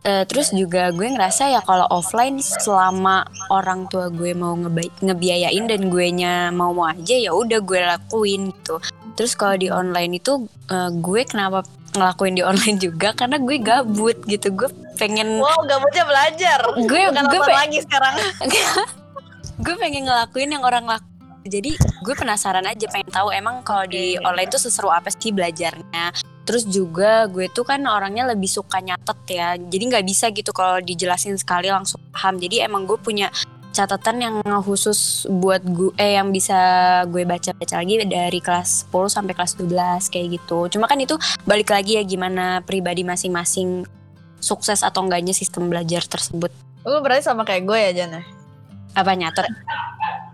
Eh, 0.00 0.24
terus 0.24 0.48
juga 0.48 0.88
gue 0.90 1.12
ngerasa 1.12 1.52
ya 1.52 1.60
kalau 1.60 1.84
offline 1.92 2.40
selama 2.40 3.20
orang 3.52 3.84
tua 3.84 4.08
gue 4.08 4.32
mau 4.32 4.56
ngebiayain 5.04 5.68
dan 5.68 5.92
gue 5.92 6.06
nya 6.08 6.48
mau 6.48 6.72
mau 6.72 6.88
aja 6.88 7.12
ya 7.12 7.36
udah 7.36 7.60
gue 7.60 7.80
lakuin 7.84 8.48
gitu. 8.48 8.80
Terus 9.12 9.36
kalau 9.36 9.60
di 9.60 9.68
online 9.68 10.16
itu 10.16 10.48
eh, 10.72 10.88
gue 10.88 11.20
kenapa 11.28 11.68
ngelakuin 11.92 12.32
di 12.32 12.40
online 12.40 12.80
juga 12.88 13.12
karena 13.12 13.36
gue 13.36 13.56
gabut 13.60 14.16
gitu. 14.24 14.48
Gue 14.56 14.72
pengen 14.96 15.36
Wow, 15.36 15.68
gabutnya 15.68 16.08
belajar. 16.08 16.58
gue 16.80 16.80
Bukan 16.88 17.12
gue 17.12 17.12
nonton 17.12 17.40
pe- 17.44 17.58
lagi 17.60 17.78
sekarang. 17.84 18.14
gue 19.68 19.74
pengen 19.76 20.08
ngelakuin 20.08 20.48
yang 20.48 20.64
orang 20.64 20.88
lakuin. 20.88 21.08
Jadi 21.40 21.72
gue 21.76 22.14
penasaran 22.16 22.64
aja 22.64 22.88
pengen 22.88 23.12
tahu 23.12 23.32
emang 23.32 23.60
kalau 23.60 23.84
di 23.84 24.16
online 24.20 24.48
tuh 24.48 24.60
seseru 24.60 24.88
apa 24.88 25.12
sih 25.12 25.28
belajarnya. 25.28 26.12
Terus 26.48 26.64
juga 26.66 27.28
gue 27.30 27.46
tuh 27.52 27.62
kan 27.62 27.80
orangnya 27.86 28.26
lebih 28.32 28.48
suka 28.48 28.80
nyatet 28.82 29.18
ya. 29.28 29.54
Jadi 29.56 29.82
nggak 29.86 30.06
bisa 30.06 30.32
gitu 30.34 30.50
kalau 30.50 30.80
dijelasin 30.82 31.36
sekali 31.36 31.68
langsung 31.68 32.00
paham. 32.10 32.40
Jadi 32.40 32.64
emang 32.64 32.88
gue 32.88 32.98
punya 32.98 33.30
catatan 33.70 34.18
yang 34.18 34.34
khusus 34.66 35.30
buat 35.30 35.62
gue 35.62 35.94
eh 35.94 36.18
yang 36.18 36.34
bisa 36.34 36.58
gue 37.06 37.22
baca-baca 37.22 37.78
lagi 37.78 38.02
dari 38.02 38.42
kelas 38.42 38.90
10 38.90 39.14
sampai 39.14 39.34
kelas 39.38 39.54
12 39.56 40.10
kayak 40.10 40.26
gitu. 40.40 40.58
Cuma 40.74 40.90
kan 40.90 40.98
itu 40.98 41.14
balik 41.46 41.70
lagi 41.70 41.96
ya 41.96 42.02
gimana 42.02 42.66
pribadi 42.66 43.06
masing-masing 43.06 43.86
sukses 44.42 44.82
atau 44.82 45.06
enggaknya 45.06 45.36
sistem 45.36 45.70
belajar 45.70 46.02
tersebut. 46.02 46.50
Lu 46.82 46.98
berarti 47.04 47.28
sama 47.28 47.44
kayak 47.44 47.68
gue 47.68 47.78
ya, 47.78 47.90
Jan 47.92 48.10
ya? 48.18 48.22
Apa 48.96 49.12
nyatet? 49.14 49.46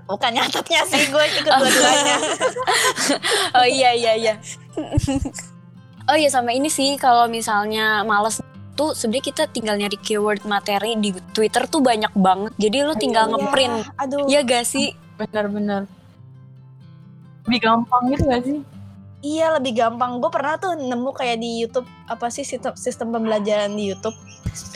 Bukan 0.06 0.30
nyatetnya 0.30 0.86
sih, 0.86 1.10
gue 1.10 1.24
ikut 1.34 1.44
dua-duanya. 1.44 2.16
oh 3.58 3.66
iya 3.66 3.90
iya 3.92 4.12
iya. 4.14 4.34
oh 6.06 6.16
iya 6.16 6.30
sama 6.30 6.54
ini 6.54 6.70
sih 6.70 6.94
kalau 6.96 7.26
misalnya 7.26 8.06
males 8.06 8.38
tuh 8.76 8.92
sebenarnya 8.92 9.24
kita 9.32 9.42
tinggal 9.48 9.74
nyari 9.80 9.96
keyword 9.96 10.44
materi 10.44 10.94
di 11.00 11.10
Twitter 11.32 11.64
tuh 11.64 11.80
banyak 11.80 12.12
banget. 12.12 12.52
Jadi 12.60 12.76
lu 12.84 12.94
tinggal 12.94 13.32
ngeprint. 13.32 13.88
Aduh. 13.96 14.28
Ya 14.28 14.44
gak 14.44 14.68
sih? 14.68 14.92
Bener-bener. 15.16 15.88
Lebih 17.48 17.60
gampang 17.64 18.02
gitu 18.12 18.22
gak 18.28 18.42
sih? 18.44 18.58
Iya 19.24 19.56
lebih 19.56 19.80
gampang. 19.80 20.20
Gue 20.20 20.28
pernah 20.28 20.60
tuh 20.60 20.76
nemu 20.76 21.10
kayak 21.16 21.40
di 21.40 21.64
YouTube 21.64 21.88
apa 22.04 22.28
sih 22.28 22.44
sistem, 22.44 22.76
sistem 22.76 23.16
pembelajaran 23.16 23.72
di 23.72 23.96
YouTube 23.96 24.14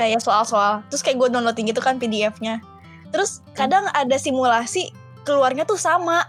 kayak 0.01 0.25
soal-soal. 0.25 0.81
Terus 0.89 1.05
kayak 1.05 1.21
gue 1.21 1.29
downloading 1.37 1.69
gitu 1.69 1.85
kan 1.85 2.01
PDF-nya. 2.01 2.65
Terus 3.13 3.45
kadang 3.53 3.85
ada 3.93 4.17
simulasi 4.17 4.91
keluarnya 5.29 5.69
tuh 5.69 5.77
sama 5.77 6.25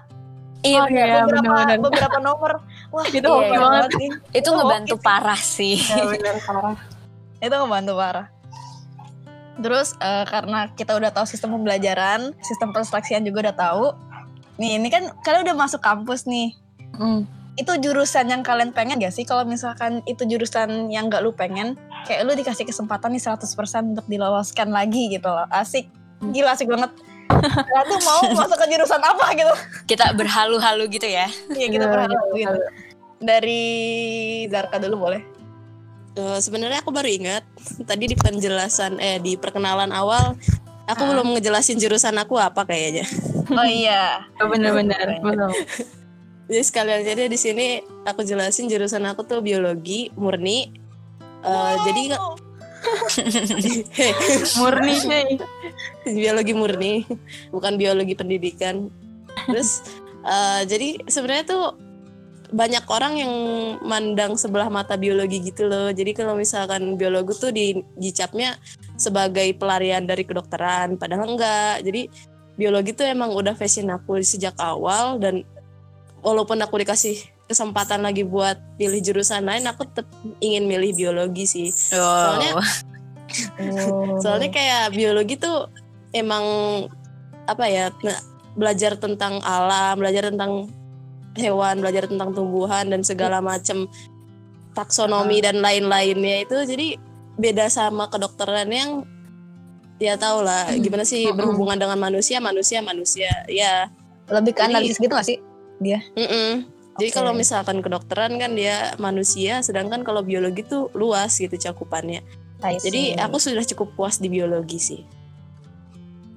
Iya 0.62 0.86
Oh, 0.86 0.88
bener. 0.94 1.08
iya. 1.10 1.24
beberapa 1.26 1.90
beberapa 1.90 2.18
nomor. 2.22 2.62
Wah 2.92 3.08
Itu 3.08 3.24
iya, 3.24 3.32
hoki 3.32 3.48
iya 3.48 3.60
banget. 3.60 3.90
sih. 3.96 4.10
Itu 4.12 4.20
Itu 4.36 4.50
ngebantu 4.52 4.96
hoki 4.96 5.00
sih. 5.00 5.08
parah 5.08 5.42
sih. 5.42 5.78
Ya 5.80 6.04
bener 6.06 6.36
parah. 6.44 6.76
Itu 7.40 7.56
ngebantu 7.56 7.94
parah. 7.96 8.28
Terus 9.62 9.88
eh, 10.00 10.26
karena 10.28 10.60
kita 10.76 10.92
udah 11.00 11.12
tahu 11.12 11.26
sistem 11.28 11.56
pembelajaran, 11.56 12.36
sistem 12.44 12.76
perseleksian 12.76 13.24
juga 13.24 13.50
udah 13.50 13.56
tahu. 13.56 13.86
Nih 14.60 14.78
ini 14.78 14.92
kan 14.92 15.08
kalian 15.24 15.48
udah 15.48 15.58
masuk 15.58 15.80
kampus 15.80 16.28
nih. 16.28 16.52
Hmm. 17.00 17.24
Itu 17.56 17.76
jurusan 17.80 18.32
yang 18.32 18.44
kalian 18.44 18.72
pengen 18.72 19.00
gak 19.00 19.12
sih? 19.12 19.28
Kalau 19.28 19.44
misalkan 19.44 20.00
itu 20.08 20.24
jurusan 20.24 20.88
yang 20.88 21.12
gak 21.12 21.20
lu 21.24 21.36
pengen, 21.36 21.76
kayak 22.08 22.24
lu 22.24 22.32
dikasih 22.36 22.64
kesempatan 22.64 23.12
nih 23.12 23.22
100% 23.22 23.92
untuk 23.92 24.08
diloloskan 24.08 24.72
lagi 24.72 25.12
gitu 25.12 25.28
loh. 25.28 25.48
Asik. 25.52 25.92
Gila 26.32 26.56
asik 26.56 26.72
banget. 26.72 26.92
Kalian 27.40 27.86
tuh 27.88 28.00
mau 28.04 28.20
masuk 28.36 28.58
ke 28.60 28.66
jurusan 28.72 29.02
apa 29.02 29.26
gitu? 29.34 29.54
Kita 29.88 30.12
berhalu-halu 30.14 30.84
gitu 30.92 31.08
ya. 31.08 31.28
Iya 31.52 31.68
kita 31.72 31.86
Iya, 31.88 32.06
iya, 32.08 32.50
gitu. 32.52 32.60
Dari 33.22 33.64
Zarka 34.50 34.78
dulu 34.82 35.10
boleh. 35.10 35.22
Eh, 36.12 36.40
sebenarnya 36.44 36.84
aku 36.84 36.92
baru 36.92 37.08
ingat 37.08 37.44
tadi 37.88 38.12
di 38.12 38.16
penjelasan 38.20 39.00
eh 39.00 39.16
di 39.24 39.40
perkenalan 39.40 39.96
awal 39.96 40.36
aku 40.84 41.02
Ah. 41.06 41.10
belum 41.16 41.40
ngejelasin 41.40 41.80
jurusan 41.80 42.20
aku 42.20 42.36
apa 42.36 42.68
kayaknya. 42.68 43.08
Oh 43.48 43.64
iya. 43.64 44.28
Ya, 44.28 44.44
Bener-bener. 44.44 45.24
Betul. 45.24 45.56
Jadi 46.52 46.64
sekalian 46.68 47.02
jadi 47.08 47.32
di 47.32 47.40
sini 47.40 47.80
aku 48.04 48.28
jelasin 48.28 48.68
jurusan 48.68 49.08
aku 49.08 49.24
tuh 49.24 49.40
biologi 49.40 50.12
murni. 50.20 50.68
Eh, 51.42 51.76
Jadi 51.88 52.12
Hei, 52.12 52.20
Murni 54.60 54.96
biologi 56.06 56.54
murni, 56.58 57.06
bukan 57.54 57.78
biologi 57.78 58.18
pendidikan. 58.18 58.90
Terus 59.48 59.86
eh, 60.26 60.62
jadi 60.66 61.06
sebenarnya 61.06 61.46
tuh 61.46 61.66
banyak 62.52 62.84
orang 62.92 63.14
yang 63.16 63.34
mandang 63.80 64.36
sebelah 64.36 64.68
mata 64.68 65.00
biologi 65.00 65.40
gitu 65.40 65.72
loh. 65.72 65.90
Jadi 65.94 66.12
kalau 66.12 66.36
misalkan 66.36 67.00
biologi 67.00 67.34
tuh 67.40 67.52
di 67.56 67.80
dicapnya 67.96 68.60
sebagai 69.00 69.56
pelarian 69.56 70.04
dari 70.04 70.28
kedokteran, 70.28 71.00
padahal 71.00 71.32
enggak. 71.32 71.86
Jadi 71.86 72.12
biologi 72.60 72.92
tuh 72.92 73.08
emang 73.08 73.32
udah 73.32 73.56
passion 73.56 73.88
aku 73.88 74.20
sejak 74.20 74.54
awal 74.60 75.18
dan 75.18 75.48
walaupun 76.20 76.60
aku 76.62 76.84
dikasih 76.84 77.18
kesempatan 77.52 78.00
lagi 78.00 78.24
buat 78.24 78.56
pilih 78.80 79.04
jurusan 79.04 79.44
lain, 79.44 79.68
aku 79.68 79.84
tetap 79.84 80.08
ingin 80.40 80.64
milih 80.66 80.96
biologi 80.96 81.44
sih. 81.44 81.68
Soalnya 81.68 82.56
Soalnya 84.24 84.50
kayak 84.52 84.96
biologi 84.96 85.36
tuh 85.36 85.68
emang 86.16 86.44
apa 87.48 87.68
ya 87.68 87.92
belajar 88.56 88.96
tentang 89.00 89.40
alam, 89.44 90.00
belajar 90.00 90.32
tentang 90.32 90.68
hewan, 91.40 91.80
belajar 91.80 92.08
tentang 92.12 92.36
tumbuhan 92.36 92.92
dan 92.92 93.04
segala 93.04 93.40
macam 93.40 93.88
taksonomi 94.76 95.44
dan 95.44 95.60
lain-lainnya 95.60 96.48
itu 96.48 96.56
jadi 96.64 96.96
beda 97.40 97.68
sama 97.72 98.08
kedokteran 98.12 98.68
yang 98.72 99.04
ya 100.00 100.20
tau 100.20 100.44
lah 100.44 100.68
gimana 100.80 101.08
sih 101.08 101.28
Mm-mm. 101.28 101.38
berhubungan 101.40 101.78
dengan 101.80 102.00
manusia, 102.00 102.44
manusia, 102.44 102.84
manusia. 102.84 103.32
Ya, 103.48 103.88
Lebih 104.32 104.56
ke 104.56 104.64
Jadi- 104.64 104.72
analisis 104.76 104.98
gitu 105.00 105.12
gak 105.12 105.28
sih? 105.28 105.38
Mm-mm. 106.92 107.00
Jadi 107.00 107.10
kalau 107.16 107.32
misalkan 107.32 107.80
kedokteran 107.80 108.36
kan 108.36 108.52
dia 108.56 108.96
manusia, 109.00 109.64
sedangkan 109.64 110.04
kalau 110.04 110.22
biologi 110.22 110.68
tuh 110.68 110.92
luas 110.92 111.40
gitu 111.40 111.56
cakupannya. 111.56 112.24
Jadi 112.62 113.18
aku 113.18 113.42
sudah 113.42 113.66
cukup 113.66 113.98
puas 113.98 114.22
di 114.22 114.30
biologi 114.30 114.78
sih. 114.78 115.02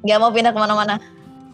Gak 0.04 0.20
mau 0.20 0.32
pindah 0.32 0.52
ke 0.52 0.61
mana-mana. 0.61 0.96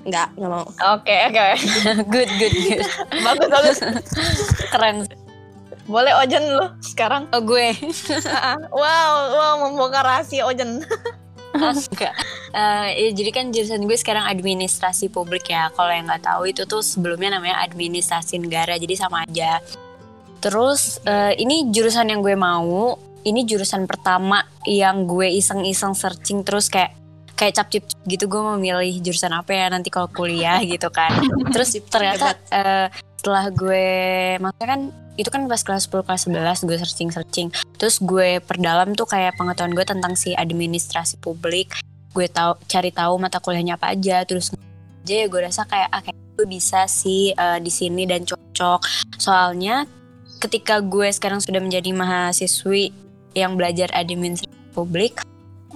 Nggak, 0.01 0.29
nggak 0.33 0.51
mau. 0.51 0.65
Oke 0.97 1.17
oke. 1.29 1.47
good 2.15 2.31
good 2.41 2.55
good. 2.57 2.81
bagus 3.21 3.49
bagus. 3.53 3.79
Keren. 4.73 5.05
Boleh 5.91 6.15
Ojen 6.23 6.45
lu 6.57 6.67
sekarang. 6.81 7.29
Oh 7.37 7.43
gue. 7.43 7.75
wow 8.81 9.13
wow 9.35 9.53
membongkar 9.69 10.07
rahasia 10.07 10.49
Ojen. 10.49 10.81
Enggak. 11.55 12.15
Eh, 12.51 12.89
ya, 13.07 13.11
jadi 13.15 13.31
kan 13.31 13.45
jurusan 13.51 13.87
gue 13.87 13.99
sekarang 13.99 14.27
administrasi 14.27 15.11
publik 15.11 15.51
ya. 15.51 15.71
Kalau 15.75 15.91
yang 15.91 16.07
nggak 16.07 16.25
tahu 16.27 16.51
itu 16.51 16.63
tuh 16.67 16.83
sebelumnya 16.83 17.39
namanya 17.39 17.63
administrasi 17.63 18.39
negara. 18.39 18.79
Jadi 18.79 18.95
sama 18.95 19.27
aja. 19.27 19.59
Terus 20.41 21.03
eh, 21.05 21.35
ini 21.39 21.71
jurusan 21.71 22.11
yang 22.11 22.23
gue 22.23 22.35
mau. 22.39 22.99
Ini 23.21 23.45
jurusan 23.45 23.85
pertama 23.85 24.41
yang 24.65 25.05
gue 25.05 25.29
iseng-iseng 25.29 25.93
searching 25.93 26.41
terus 26.41 26.73
kayak 26.73 26.97
kayak 27.37 27.57
cap-cip 27.57 27.85
gitu 28.05 28.29
gue 28.29 28.41
mau 28.41 28.57
milih 28.61 29.01
jurusan 29.01 29.33
apa 29.33 29.57
ya 29.57 29.67
nanti 29.73 29.89
kalau 29.89 30.09
kuliah 30.09 30.61
gitu 30.65 30.93
kan. 30.93 31.13
Terus 31.57 31.73
ternyata 31.89 32.37
eh, 32.53 32.93
setelah 33.17 33.49
gue 33.49 33.89
maksudnya 34.41 34.69
kan 34.69 34.83
itu 35.19 35.29
kan 35.29 35.45
pas 35.51 35.61
kelas 35.61 35.91
10 35.91 36.07
kelas 36.07 36.23
11 36.29 36.69
gue 36.69 36.77
searching-searching. 36.81 37.49
Terus 37.77 37.99
gue 37.99 38.39
perdalam 38.41 38.95
tuh 38.95 39.05
kayak 39.05 39.37
pengetahuan 39.37 39.75
gue 39.75 39.85
tentang 39.85 40.15
si 40.15 40.33
administrasi 40.33 41.19
publik. 41.19 41.77
Gue 42.15 42.27
tahu 42.27 42.59
cari 42.67 42.91
tahu 42.91 43.19
mata 43.19 43.39
kuliahnya 43.39 43.77
apa 43.79 43.95
aja 43.95 44.23
terus 44.25 44.51
aja 45.05 45.15
ya 45.15 45.27
gue 45.27 45.41
rasa 45.41 45.65
kayak 45.65 45.89
ah, 45.91 46.01
kayak 46.05 46.19
gue 46.39 46.47
bisa 46.49 46.85
sih 46.89 47.33
eh, 47.33 47.59
di 47.61 47.73
sini 47.73 48.07
dan 48.07 48.25
cocok. 48.25 48.81
Soalnya 49.19 49.85
ketika 50.41 50.81
gue 50.81 51.09
sekarang 51.13 51.43
sudah 51.45 51.61
menjadi 51.61 51.93
mahasiswi 51.93 52.93
yang 53.37 53.55
belajar 53.61 53.93
administrasi 53.93 54.73
publik 54.73 55.21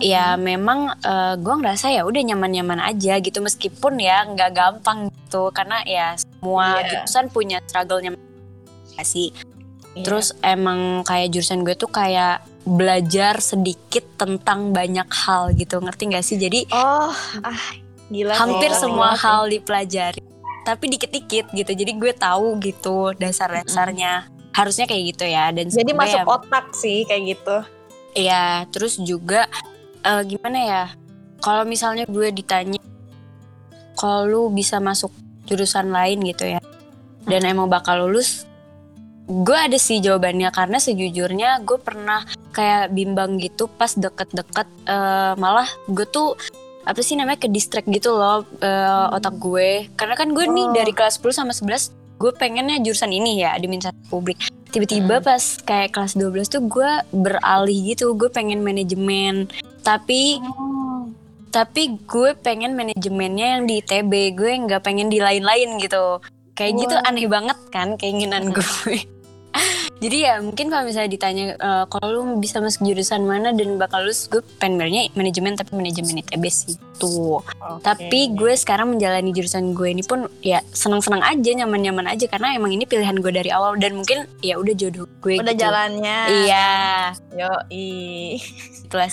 ya 0.03 0.35
memang 0.35 0.91
eh, 1.05 1.35
gue 1.38 1.55
ngerasa 1.55 1.93
ya 1.93 2.03
udah 2.03 2.23
nyaman-nyaman 2.33 2.81
aja 2.83 3.21
gitu. 3.21 3.38
Meskipun 3.45 4.00
ya 4.00 4.25
nggak 4.26 4.50
gampang 4.57 5.12
gitu. 5.12 5.53
Karena 5.55 5.85
ya 5.87 6.17
semua 6.19 6.81
Iya. 6.83 7.05
jurusan 7.05 7.31
punya 7.31 7.59
struggle-nya 7.62 8.17
sih 9.01 9.35
Iya. 9.95 10.03
Terus 10.03 10.35
emang 10.43 11.07
kayak 11.07 11.31
jurusan 11.31 11.63
gue 11.63 11.79
tuh 11.79 11.87
kayak 11.87 12.43
belajar 12.67 13.39
sedikit 13.39 14.03
tentang 14.19 14.75
banyak 14.75 15.07
hal 15.07 15.55
gitu. 15.55 15.79
Ngerti 15.79 16.11
gak 16.11 16.27
sih? 16.27 16.35
Jadi 16.35 16.67
Oh, 16.69 17.15
ah 17.41 17.63
gila. 18.11 18.35
hampir 18.35 18.75
sih. 18.75 18.83
semua 18.83 19.15
Gila 19.15 19.23
hal 19.23 19.41
dipelajari. 19.49 20.19
Tapi 20.67 20.85
dikit-dikit 20.91 21.47
gitu. 21.55 21.71
Jadi 21.71 21.95
gue 21.95 22.11
tahu 22.11 22.59
gitu 22.59 23.15
dasar-dasarnya. 23.15 24.27
Harusnya 24.51 24.91
kayak 24.91 25.15
gitu 25.15 25.31
ya. 25.31 25.55
Dan 25.55 25.71
Jadi 25.71 25.95
masuk 25.95 26.19
ya- 26.19 26.29
otak 26.29 26.75
sih 26.75 27.07
kayak 27.07 27.39
gitu. 27.39 27.57
Iya, 28.19 28.67
terus 28.75 28.99
juga 28.99 29.47
eh, 30.03 30.23
gimana 30.27 30.59
ya? 30.59 30.85
Kalau 31.39 31.63
misalnya 31.63 32.03
gue 32.05 32.35
ditanya 32.35 32.83
kalau 33.95 34.27
lu 34.27 34.43
bisa 34.51 34.83
masuk 34.83 35.15
jurusan 35.47 35.95
lain 35.95 36.19
gitu 36.25 36.51
ya. 36.51 36.59
Dan 37.23 37.47
emang 37.47 37.71
bakal 37.71 38.03
lulus 38.03 38.43
gue 39.25 39.57
ada 39.57 39.81
sih 39.81 40.04
jawabannya 40.04 40.52
karena 40.52 40.76
sejujurnya 40.76 41.64
gue 41.64 41.81
pernah 41.81 42.28
kayak 42.52 42.93
bimbang 42.93 43.40
gitu 43.40 43.73
pas 43.73 43.88
deket-deket 43.97 44.69
eh, 44.85 45.33
malah 45.40 45.69
gue 45.88 46.04
tuh 46.04 46.37
apa 46.85 47.00
sih 47.00 47.16
namanya 47.16 47.40
ke 47.40 47.49
distract 47.49 47.88
gitu 47.88 48.12
loh 48.12 48.45
eh, 48.61 49.16
otak 49.16 49.40
gue. 49.40 49.88
Karena 49.97 50.14
kan 50.14 50.37
gue 50.37 50.45
nih 50.45 50.66
Oh. 50.69 50.73
dari 50.76 50.93
kelas 50.93 51.16
10 51.21 51.33
sama 51.33 51.52
11 51.57 51.88
gue 52.21 52.33
pengennya 52.37 52.78
jurusan 52.85 53.11
ini 53.11 53.40
ya 53.40 53.57
administrasi 53.57 54.12
publik. 54.12 54.38
Tiba-tiba 54.71 55.25
pas 55.25 55.40
kayak 55.64 55.97
kelas 55.97 56.14
12 56.21 56.52
tuh 56.52 56.62
gue 56.69 56.90
beralih 57.16 57.97
gitu 57.97 58.12
gue 58.12 58.28
pengen 58.28 58.61
manajemen. 58.61 59.49
Tapi 59.81 60.38
tapi 61.49 61.97
gue 62.04 62.35
pengen 62.43 62.75
manajemennya 62.75 63.47
yang 63.59 63.62
di 63.64 63.78
ITB 63.81 64.35
gue 64.37 64.52
nggak 64.69 64.83
pengen 64.85 65.09
di 65.09 65.23
lain-lain 65.23 65.81
gitu. 65.81 66.21
Kayak 66.54 66.73
gitu 66.87 66.95
aneh 67.00 67.26
banget 67.26 67.59
kan 67.73 67.97
keinginan 67.97 68.52
gue 68.52 68.62
jadi 70.04 70.16
ya 70.18 70.34
mungkin 70.42 70.68
kalau 70.68 70.84
misalnya 70.84 71.11
ditanya 71.11 71.44
eh, 71.54 71.84
kalau 71.88 72.08
lu 72.11 72.23
bisa 72.42 72.58
masuk 72.58 72.84
jurusan 72.84 73.23
mana 73.25 73.54
dan 73.54 73.78
bakal 73.78 74.02
lulus 74.02 74.26
gue 74.26 74.42
pengen 74.58 74.84
sebenarnya 74.84 75.02
manajemen 75.14 75.52
tapi 75.54 75.73
manajemen 75.78 76.20
ITB 76.20 76.44
sih 76.50 76.75
tuh 76.99 77.40
tapi 77.80 78.34
gue 78.34 78.52
sekarang 78.58 78.94
menjalani 78.94 79.30
jurusan 79.30 79.73
gue 79.73 79.88
ini 79.94 80.02
pun 80.02 80.26
ya 80.42 80.61
senang-senang 80.75 81.23
aja 81.23 81.50
nyaman-nyaman 81.64 82.11
aja 82.11 82.26
karena 82.26 82.54
emang 82.58 82.75
ini 82.75 82.84
pilihan 82.84 83.16
gue 83.18 83.32
dari 83.32 83.50
awal 83.54 83.78
dan 83.78 83.94
mungkin 83.96 84.26
ya 84.42 84.58
udah 84.58 84.75
jodoh 84.75 85.06
gue 85.23 85.40
udah 85.40 85.54
gitu. 85.54 85.62
jalannya. 85.62 86.18
iya 86.44 86.70
Yo, 87.34 87.50
i. 87.73 88.38
itulah 88.87 89.08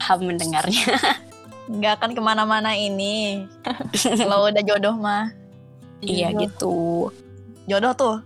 paham 0.00 0.26
mendengarnya 0.26 0.86
Nggak 1.70 2.02
akan 2.02 2.10
ke 2.18 2.22
mana-mana 2.22 2.74
ini. 2.74 3.46
Kalau 3.94 4.50
udah 4.50 4.62
jodoh 4.66 4.98
mah. 4.98 5.30
iya 6.02 6.34
gitu 6.34 7.12
Jodoh 7.70 7.94
tuh. 7.94 8.16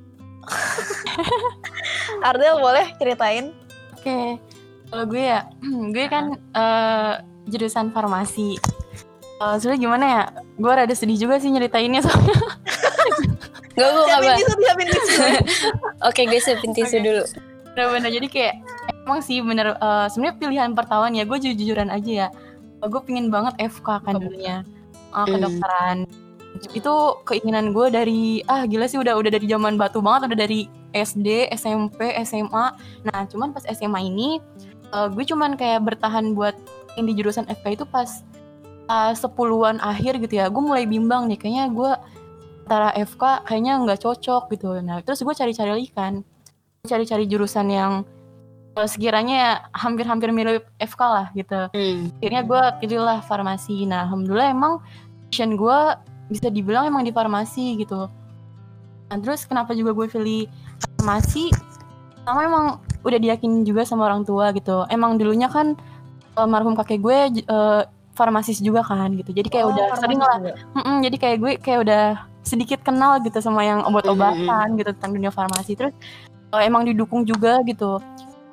Ardel 2.27 2.57
boleh 2.57 2.87
ceritain? 2.97 3.53
Oke, 3.95 4.39
kalau 4.87 5.05
gue 5.07 5.23
ya, 5.23 5.41
gue 5.95 6.05
kan 6.07 6.25
eh, 6.35 7.13
jurusan 7.47 7.91
farmasi. 7.91 8.57
Eh, 9.35 9.55
Sebenernya 9.57 9.81
gimana 9.81 10.05
ya? 10.07 10.23
Gue 10.55 10.73
rada 10.73 10.95
sedih 10.95 11.19
juga 11.19 11.37
sih 11.37 11.49
nyeritainnya 11.49 12.01
soalnya. 12.05 12.39
Gak 13.75 13.89
gue 13.89 14.03
gak 14.03 14.07
Siapin 14.07 14.31
apa 14.31 14.39
tisu, 14.39 14.53
siapin 14.57 14.89
tisu. 14.89 15.15
Oke 16.09 16.21
gue 16.25 16.39
siapin 16.39 16.71
tisu 16.73 16.95
Oke. 16.95 17.03
dulu 17.03 17.23
Bener-bener 17.75 18.11
jadi 18.13 18.27
kayak 18.31 18.55
emang 19.03 19.19
sih 19.19 19.43
bener. 19.43 19.75
eh, 19.75 20.07
Sebenarnya 20.07 20.37
pilihan 20.39 20.71
pertama 20.73 21.11
ya 21.11 21.25
gue 21.25 21.37
jujur-jujuran 21.37 21.91
aja 21.91 22.11
ya. 22.11 22.29
Gue 22.81 23.01
pingin 23.01 23.29
banget 23.29 23.57
FK 23.59 23.89
kan 24.01 24.15
dulunya, 24.15 24.63
Eh, 25.11 25.27
kedokteran. 25.27 26.05
Itu 26.75 27.25
keinginan 27.27 27.75
gue 27.75 27.91
dari 27.91 28.23
ah 28.47 28.67
gila 28.69 28.87
sih 28.87 28.99
udah 29.01 29.19
udah 29.19 29.31
dari 29.31 29.47
zaman 29.51 29.75
batu 29.75 29.99
banget, 29.99 30.31
udah 30.31 30.39
dari 30.39 30.71
SD, 30.95 31.51
SMP, 31.51 32.15
SMA. 32.23 32.67
Nah 33.07 33.19
cuman 33.27 33.51
pas 33.51 33.67
SMA 33.67 34.01
ini 34.07 34.39
eh, 34.95 35.09
gue 35.11 35.25
cuman 35.27 35.59
kayak 35.59 35.83
bertahan 35.83 36.33
buat 36.39 36.55
yang 36.95 37.11
di 37.11 37.15
jurusan 37.19 37.47
FK 37.51 37.83
itu 37.83 37.85
pas 37.87 38.23
uh, 38.89 39.13
sepuluhan 39.13 39.83
akhir 39.83 40.19
gitu 40.23 40.39
ya. 40.39 40.47
Gue 40.51 40.63
mulai 40.63 40.85
bimbang 40.87 41.27
nih 41.27 41.39
kayaknya 41.39 41.65
gue 41.75 41.91
antara 42.65 42.97
FK 42.97 43.45
kayaknya 43.45 43.73
nggak 43.85 44.01
cocok 44.01 44.43
gitu. 44.55 44.79
Nah 44.81 45.03
terus 45.05 45.21
gue 45.21 45.35
cari-cari 45.35 45.71
lagi 45.75 45.91
kan. 45.93 46.23
Cari-cari 46.85 47.25
jurusan 47.25 47.67
yang 47.73 47.93
uh, 48.77 48.89
sekiranya 48.89 49.69
hampir-hampir 49.73 50.31
mirip 50.31 50.65
FK 50.79 51.01
lah 51.03 51.27
gitu. 51.35 51.61
Hmm. 51.73 52.13
akhirnya 52.21 52.43
gue 52.45 52.63
pilihlah 52.85 53.19
farmasi. 53.25 53.89
Nah 53.89 54.07
alhamdulillah 54.09 54.51
emang 54.53 54.75
passion 55.29 55.59
gue 55.59 55.81
bisa 56.29 56.49
dibilang 56.49 56.89
emang 56.89 57.05
di 57.05 57.13
farmasi 57.13 57.77
gitu. 57.79 58.09
Nah 59.11 59.17
terus 59.21 59.45
kenapa 59.45 59.77
juga 59.77 59.93
gue 59.93 60.07
pilih 60.09 60.43
farmasi? 60.99 61.53
Sama 62.25 62.41
emang 62.49 62.67
udah 63.05 63.19
diyakinin 63.21 63.69
juga 63.69 63.85
sama 63.85 64.09
orang 64.09 64.25
tua 64.25 64.51
gitu. 64.57 64.89
Emang 64.89 65.21
dulunya 65.21 65.47
kan 65.53 65.77
almarhum 66.35 66.73
kakek 66.75 67.01
gue 67.05 67.19
eh, 67.45 67.83
farmasis 68.17 68.65
juga 68.65 68.81
kan 68.81 69.13
gitu. 69.13 69.31
Jadi 69.35 69.49
kayak 69.53 69.67
Oh, 69.69 69.73
udah 69.75 69.87
sering 70.01 70.21
lah. 70.23 70.39
juga. 70.41 70.53
Mm-mm, 70.81 70.97
jadi 71.05 71.17
kayak 71.21 71.37
gue 71.43 71.53
kayak 71.61 71.81
udah 71.85 72.05
sedikit 72.45 72.81
kenal 72.85 73.21
gitu 73.25 73.41
sama 73.41 73.65
yang 73.65 73.81
obat-obatan 73.85 74.77
gitu 74.81 74.91
tentang 74.97 75.13
dunia 75.17 75.33
farmasi. 75.33 75.77
Terus 75.77 75.93
eh, 76.57 76.63
emang 76.65 76.89
didukung 76.89 77.29
juga 77.29 77.61
gitu. 77.69 78.01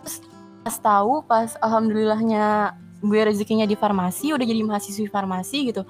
Terus 0.04 0.16
pas 0.62 0.76
tahu 0.78 1.24
pas 1.24 1.56
alhamdulillahnya 1.64 2.76
gue 3.02 3.18
rezekinya 3.26 3.66
di 3.66 3.74
farmasi 3.74 4.30
udah 4.30 4.46
jadi 4.46 4.62
mahasiswi 4.62 5.10
farmasi 5.10 5.74
gitu 5.74 5.82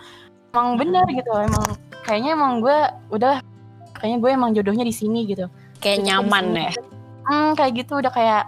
emang 0.51 0.67
bener 0.77 1.05
gitu 1.09 1.31
emang 1.31 1.65
kayaknya 2.03 2.29
emang 2.35 2.59
gue 2.59 2.77
udah 3.15 3.39
kayaknya 3.95 4.17
gue 4.19 4.29
emang 4.31 4.51
jodohnya 4.51 4.85
di 4.85 4.95
sini 4.95 5.25
gitu 5.27 5.47
Kayak 5.81 5.97
di 6.03 6.03
nyaman 6.11 6.45
ya 6.53 6.71
hmm, 7.25 7.49
kayak 7.57 7.71
gitu 7.85 8.03
udah 8.03 8.11
kayak 8.13 8.43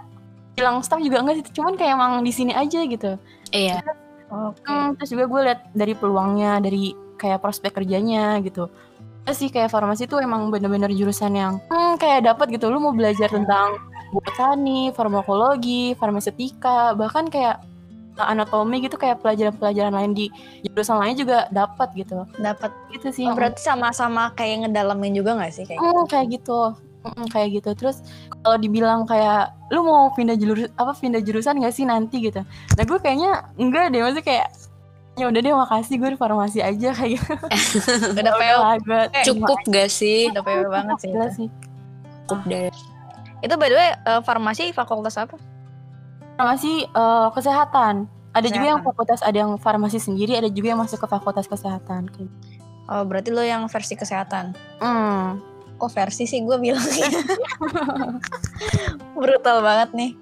bilang 0.54 0.84
staff 0.86 1.02
juga 1.02 1.24
enggak 1.24 1.42
sih 1.42 1.44
cuman 1.56 1.74
kayak 1.74 1.98
emang 1.98 2.12
di 2.22 2.32
sini 2.32 2.52
aja 2.54 2.80
gitu 2.86 3.18
Iya 3.54 3.82
Oke. 4.34 4.66
Hmm, 4.66 4.98
terus 4.98 5.10
juga 5.14 5.24
gue 5.30 5.40
liat 5.50 5.60
dari 5.76 5.94
peluangnya, 5.94 6.58
dari 6.58 6.90
kayak 7.20 7.38
prospek 7.38 7.78
kerjanya 7.78 8.42
gitu. 8.42 8.66
Terus 9.24 9.38
sih 9.40 9.48
kayak 9.48 9.72
farmasi 9.72 10.04
tuh 10.10 10.20
emang 10.20 10.50
bener-bener 10.50 10.90
jurusan 10.92 11.32
yang 11.38 11.54
hmm, 11.70 11.96
kayak 12.02 12.26
dapat 12.26 12.58
gitu. 12.58 12.68
Lu 12.68 12.82
mau 12.82 12.92
belajar 12.92 13.30
tentang 13.30 13.78
botani, 14.10 14.90
farmakologi, 14.90 15.94
farmasetika, 15.96 16.98
bahkan 16.98 17.30
kayak 17.30 17.62
anatomi 18.18 18.84
gitu 18.84 18.94
kayak 18.94 19.18
pelajaran-pelajaran 19.22 19.94
lain 19.94 20.12
di 20.14 20.26
jurusan 20.62 20.98
lain 21.02 21.14
juga 21.18 21.50
dapat 21.50 21.90
gitu. 21.98 22.22
Dapat. 22.38 22.70
Gitu 22.94 23.08
sih. 23.10 23.26
Oh, 23.26 23.34
berarti 23.34 23.60
sama-sama 23.62 24.30
kayak 24.38 24.68
ngedalamin 24.68 25.18
juga 25.18 25.34
nggak 25.34 25.52
sih 25.52 25.64
kayak? 25.66 25.80
Hmm, 25.82 26.04
kayak 26.06 26.26
gitu. 26.38 26.74
Mm, 27.04 27.26
kayak 27.28 27.48
gitu. 27.60 27.70
Terus 27.74 27.96
kalau 28.40 28.56
dibilang 28.56 29.04
kayak 29.04 29.52
lu 29.74 29.82
mau 29.82 30.08
pindah 30.14 30.38
jalur 30.38 30.70
apa 30.78 30.92
pindah 30.96 31.20
jurusan 31.20 31.60
gak 31.60 31.74
sih 31.74 31.84
nanti 31.84 32.30
gitu. 32.30 32.40
Nah, 32.46 32.84
gue 32.86 32.98
kayaknya 33.02 33.50
enggak 33.60 33.92
deh, 33.92 34.00
maksudnya 34.00 34.24
kayak 34.24 34.48
ya 35.14 35.30
udah 35.30 35.40
deh 35.42 35.54
makasih 35.54 35.94
gue 36.00 36.10
di 36.14 36.18
farmasi 36.18 36.58
aja 36.64 36.88
kayak 36.90 37.10
gitu. 37.18 37.34
Udah 38.18 38.34
PO, 38.34 38.58
gue 38.82 39.00
Cukup 39.22 39.58
gak 39.70 39.86
sih? 39.92 40.26
udah 40.26 40.42
PO 40.42 40.66
banget 40.70 40.96
sih. 41.06 41.48
Cukup 42.24 42.40
deh 42.50 42.70
itu 43.44 43.54
by 43.60 43.68
the 43.68 43.76
way 43.76 43.90
eh, 43.92 44.20
farmasi 44.24 44.72
fakultas 44.72 45.20
apa? 45.20 45.36
Farmasi 46.34 46.86
eh, 46.88 47.28
kesehatan. 47.34 48.10
Ada 48.34 48.50
juga 48.50 48.66
yang 48.66 48.82
Kesehatan. 48.82 48.90
fakultas, 48.98 49.20
ada 49.22 49.38
yang 49.38 49.52
farmasi 49.62 49.98
sendiri, 50.02 50.34
ada 50.34 50.50
juga 50.50 50.74
yang 50.74 50.80
masuk 50.82 50.98
ke 50.98 51.06
fakultas 51.06 51.46
kesehatan. 51.46 52.10
Gitu. 52.10 52.26
Oh, 52.90 53.06
berarti 53.06 53.30
lo 53.30 53.46
yang 53.46 53.70
versi 53.70 53.94
kesehatan. 53.94 54.58
Hmm. 54.82 55.38
Kok 55.78 55.90
versi 55.94 56.26
sih 56.26 56.42
gue 56.42 56.58
bilang 56.58 56.82
Brutal 59.18 59.62
banget 59.62 59.90
nih. 59.94 60.12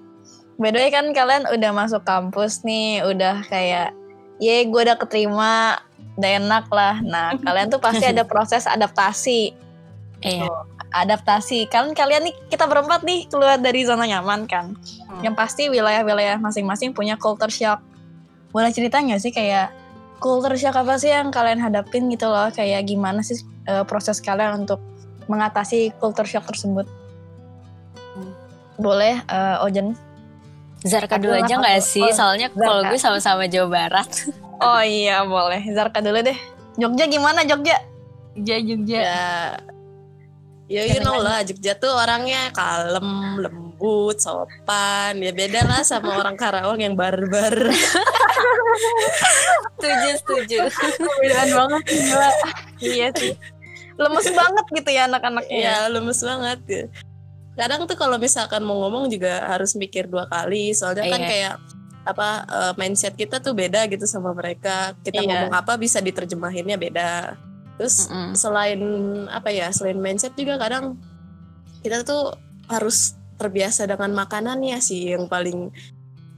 By 0.61 0.69
the 0.69 0.77
way 0.77 0.89
kan 0.93 1.09
kalian 1.09 1.49
udah 1.49 1.71
masuk 1.73 2.05
kampus 2.05 2.61
nih, 2.61 3.01
udah 3.01 3.41
kayak, 3.49 3.97
ye 4.37 4.69
gue 4.69 4.81
udah 4.85 4.97
keterima, 5.01 5.81
udah 6.21 6.31
enak 6.37 6.65
lah. 6.69 7.01
Nah 7.01 7.33
kalian 7.41 7.73
tuh 7.73 7.81
pasti 7.81 8.05
ada 8.05 8.21
proses 8.21 8.69
adaptasi. 8.69 9.57
Iya 10.21 10.49
Adaptasi. 10.93 11.65
Kan 11.67 11.97
kalian 11.97 12.29
nih, 12.29 12.35
kita 12.53 12.69
berempat 12.69 13.01
nih 13.01 13.25
keluar 13.25 13.57
dari 13.57 13.81
zona 13.81 14.05
nyaman 14.05 14.45
kan. 14.45 14.77
Hmm. 15.09 15.21
Yang 15.25 15.35
pasti 15.35 15.63
wilayah-wilayah 15.73 16.37
masing-masing 16.37 16.93
punya 16.93 17.17
culture 17.17 17.49
shock. 17.49 17.81
Boleh 18.53 18.69
cerita 18.69 19.01
nggak 19.01 19.17
sih 19.17 19.33
kayak 19.33 19.73
culture 20.21 20.53
shock 20.53 20.77
apa 20.77 21.01
sih 21.01 21.09
yang 21.09 21.33
kalian 21.33 21.57
hadapin 21.57 22.05
gitu 22.13 22.29
loh? 22.29 22.53
Kayak 22.53 22.85
gimana 22.85 23.25
sih 23.25 23.41
eh, 23.65 23.81
proses 23.89 24.21
kalian 24.21 24.63
untuk 24.69 24.77
mengatasi 25.25 25.97
culture 25.97 26.29
shock 26.29 26.45
tersebut? 26.45 26.85
Boleh, 28.77 29.17
eh, 29.25 29.65
Ojen? 29.65 29.97
Zarka 30.83 31.15
dulu 31.15 31.33
aja 31.39 31.57
nggak 31.57 31.79
sih? 31.79 32.03
Oh, 32.03 32.11
Soalnya 32.11 32.51
kalau 32.51 32.83
gue 32.91 32.99
sama-sama 32.99 33.47
Jawa 33.47 33.71
Barat 33.71 34.09
Oh 34.63 34.83
iya 34.83 35.23
boleh, 35.23 35.63
Zarka 35.71 36.03
dulu 36.03 36.19
deh. 36.21 36.35
Jogja 36.75 37.07
gimana 37.07 37.47
Jogja? 37.47 37.79
Jogja, 38.35 38.57
Jogja. 38.61 38.99
ya 39.01 39.23
ya 40.65 40.83
you 40.83 40.99
know 40.99 41.17
lah 41.17 41.43
Jogja 41.43 41.75
tuh 41.75 41.91
orangnya 41.91 42.49
kalem 42.51 43.05
lembut 43.37 44.15
sopan 44.17 45.19
ya 45.19 45.31
beda 45.31 45.61
lah 45.63 45.81
sama 45.81 46.15
orang 46.19 46.35
Karawang 46.35 46.79
yang 46.79 46.95
barbar 46.95 47.51
Setuju, 49.77 50.09
setuju 50.17 50.57
Bedaan 51.21 51.49
banget 51.53 51.81
sih, 51.85 51.99
gila. 52.01 52.29
iya 52.81 53.07
sih. 53.13 53.33
Lemes 53.93 54.25
banget 54.25 54.65
gitu 54.73 54.89
ya 54.89 55.05
anak-anaknya. 55.05 55.57
ya 55.59 55.75
lemes 55.87 56.19
banget 56.19 56.59
ya 56.65 56.83
kadang 57.53 57.85
tuh 57.85 57.93
kalau 57.93 58.17
misalkan 58.17 58.65
mau 58.65 58.81
ngomong 58.81 59.13
juga 59.13 59.45
harus 59.45 59.77
mikir 59.77 60.09
dua 60.09 60.25
kali 60.25 60.73
soalnya 60.73 61.05
kan 61.05 61.21
Iya. 61.21 61.29
kayak 61.29 61.53
apa 62.03 62.29
eh, 62.49 62.73
mindset 62.81 63.13
kita 63.13 63.37
tuh 63.37 63.53
beda 63.53 63.85
gitu 63.85 64.09
sama 64.09 64.33
mereka 64.33 64.97
kita 65.05 65.21
Iya. 65.21 65.29
ngomong 65.29 65.53
apa 65.53 65.77
bisa 65.77 66.01
diterjemahinnya 66.01 66.81
beda 66.81 67.37
terus 67.77 68.05
Mm-mm. 68.07 68.37
selain 68.37 68.81
apa 69.29 69.49
ya 69.49 69.73
selain 69.73 69.97
mindset 69.97 70.33
juga 70.37 70.61
kadang 70.61 70.97
kita 71.81 72.05
tuh 72.05 72.37
harus 72.69 73.17
terbiasa 73.35 73.89
dengan 73.89 74.13
makanannya 74.13 74.77
sih 74.79 75.11
yang 75.11 75.25
paling 75.27 75.73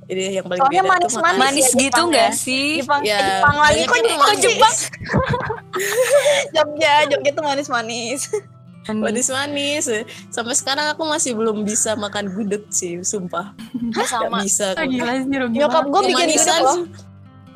ini 0.06 0.38
yang 0.38 0.46
paling 0.46 0.62
Soalnya 0.62 0.84
beda 0.86 0.86
tuh 0.86 1.18
manis-manis. 1.18 1.42
Manis 1.42 1.66
ya, 1.66 1.74
gitu 1.82 1.90
Jepang 1.90 2.08
nggak 2.14 2.30
ya? 2.30 2.38
sih? 2.38 2.68
Jepang, 2.78 3.02
Ya, 3.02 3.18
Jepang 3.26 3.56
lagi 3.58 3.82
kok 3.82 3.96
manis. 4.22 4.42
Jepang 4.46 4.76
Jogja 6.54 6.94
Jogja 7.10 7.32
tuh 7.34 7.44
manis-manis 7.46 8.22
manis-manis 8.86 9.86
sampai 10.30 10.54
sekarang 10.54 10.94
aku 10.94 11.10
masih 11.10 11.34
belum 11.34 11.66
bisa 11.66 11.98
makan 11.98 12.30
gudeg 12.30 12.70
sih 12.70 13.02
sumpah 13.02 13.58
sama. 14.06 14.46
Gak 14.46 14.46
bisa 14.46 14.66
aku. 14.78 14.86
gila 14.94 15.14
nyokap 15.50 15.84
gue 15.90 16.02
bikin 16.14 16.30
gudeg 16.38 16.54
loh 16.62 16.78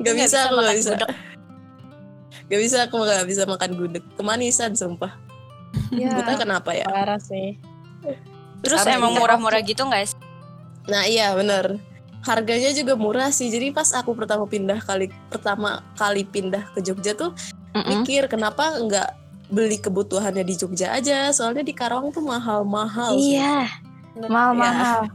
Gak 0.00 0.10
Nggak 0.10 0.14
bisa 0.26 0.38
bisa 0.74 0.92
aku 0.98 1.29
gak 2.50 2.60
bisa. 2.60 2.76
Gak 2.86 2.92
aku 2.92 2.96
gak 3.04 3.26
bisa 3.28 3.42
makan 3.46 3.70
gudeg. 3.76 4.04
Kemanisan 4.16 4.74
sumpah. 4.74 5.14
Ya. 5.90 6.14
Kita 6.22 6.38
kenapa 6.38 6.74
ya. 6.74 6.86
parah 6.86 7.18
sih. 7.18 7.58
Terus 8.60 8.80
Karena 8.84 9.00
emang 9.00 9.12
murah-murah 9.16 9.60
gitu 9.64 9.86
nggak 9.86 10.12
sih? 10.12 10.18
Nah 10.90 11.06
iya 11.06 11.32
bener. 11.32 11.80
Harganya 12.20 12.70
juga 12.76 12.94
murah 12.98 13.32
sih. 13.32 13.48
Jadi 13.48 13.72
pas 13.72 13.88
aku 13.96 14.12
pertama 14.12 14.44
pindah 14.44 14.82
kali 14.84 15.08
Pertama 15.32 15.80
kali 15.96 16.26
pindah 16.28 16.68
ke 16.76 16.84
Jogja 16.84 17.16
tuh 17.16 17.32
Mm-mm. 17.72 18.02
Mikir 18.02 18.26
kenapa 18.26 18.76
nggak 18.82 19.08
beli 19.50 19.78
kebutuhannya 19.80 20.44
di 20.44 20.54
Jogja 20.58 20.92
aja. 20.94 21.32
Soalnya 21.32 21.64
di 21.64 21.72
Karawang 21.72 22.12
tuh 22.12 22.22
mahal-mahal 22.22 23.16
iya 23.16 23.70
mahal-mahal. 24.28 25.08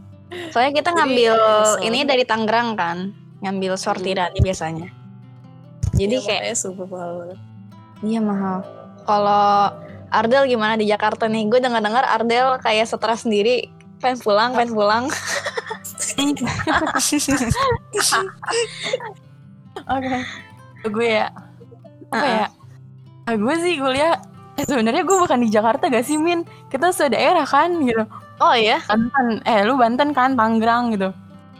Soalnya 0.49 0.73
kita 0.81 0.91
Jadi, 0.91 0.97
ngambil 0.97 1.35
nyesel. 1.37 1.83
ini 1.85 1.99
dari 2.03 2.23
Tangerang 2.25 2.73
kan. 2.73 2.97
Ngambil 3.45 3.77
sortiran 3.77 4.33
biasanya 4.41 5.04
jadi 5.95 6.15
Iya, 6.19 6.27
kayak 6.27 6.55
super 6.59 6.87
mahal 6.91 7.35
iya 8.03 8.19
mahal 8.19 8.61
kalau 9.07 9.71
Ardel 10.11 10.47
gimana 10.47 10.75
di 10.79 10.87
Jakarta 10.87 11.27
nih 11.27 11.47
gue 11.49 11.59
dengar-dengar 11.59 12.05
Ardel 12.07 12.59
kayak 12.61 12.87
stres 12.87 13.23
sendiri 13.27 13.67
pengen 13.99 14.19
pulang 14.21 14.51
pengen 14.53 14.71
pulang 14.75 15.05
Oke. 19.85 20.17
Gue 20.87 21.07
ya. 21.19 21.27
Apa 22.09 22.15
Uh-uh. 22.15 22.35
ya? 22.39 22.47
Ah, 23.27 23.35
gue 23.35 23.55
sih 23.59 23.73
kuliah 23.81 24.21
eh, 24.55 24.63
sebenarnya 24.63 25.03
gue 25.03 25.17
bukan 25.17 25.41
di 25.41 25.49
Jakarta 25.51 25.89
gak 25.89 26.05
sih 26.05 26.15
Min? 26.15 26.45
Kita 26.71 26.93
sedaerah 26.95 27.43
kan 27.43 27.75
gitu. 27.83 28.05
oh 28.39 28.55
iya 28.55 28.83
Banten, 28.87 29.39
eh 29.47 29.63
lu 29.63 29.79
Banten 29.79 30.11
kan 30.11 30.35
Tangerang 30.35 30.91
gitu. 30.95 31.09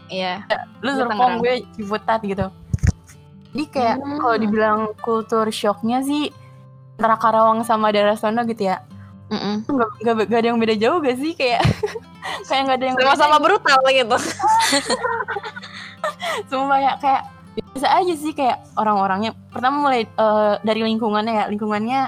iya 0.08 0.44
Lu 0.84 0.92
Gue 0.94 1.00
Serpong 1.04 1.32
gue 1.42 1.54
Ciputat 1.76 2.20
gitu. 2.22 2.46
Jadi 3.56 3.72
kayak 3.72 3.96
Hmm. 4.04 4.20
kalau 4.20 4.36
dibilang 4.36 4.80
kultur 5.00 5.48
shocknya 5.48 6.04
sih 6.04 6.28
antara 7.00 7.16
Karawang 7.16 7.64
sama 7.64 7.88
daerah 7.88 8.12
sono 8.20 8.44
gitu 8.44 8.68
ya. 8.68 8.84
Mm-mm. 9.32 9.64
Gak, 9.64 9.90
gak, 10.04 10.14
gak 10.28 10.38
ada 10.44 10.48
yang 10.52 10.60
beda 10.60 10.76
jauh 10.76 11.00
gak 11.00 11.16
sih 11.16 11.32
kayak 11.32 11.64
kayak 12.52 12.62
gak 12.68 12.76
ada 12.78 12.84
yang 12.84 12.96
sama-sama 13.00 13.40
brutal 13.40 13.80
gitu 13.88 14.16
Sumpah 16.52 16.78
ya 16.78 16.92
kayak 17.00 17.22
biasa 17.56 17.88
aja 17.90 18.14
sih 18.14 18.36
kayak 18.36 18.60
orang-orangnya. 18.76 19.32
Pertama 19.48 19.88
mulai 19.88 20.04
eh, 20.04 20.54
dari 20.60 20.84
lingkungannya 20.84 21.32
ya, 21.32 21.44
lingkungannya 21.48 22.00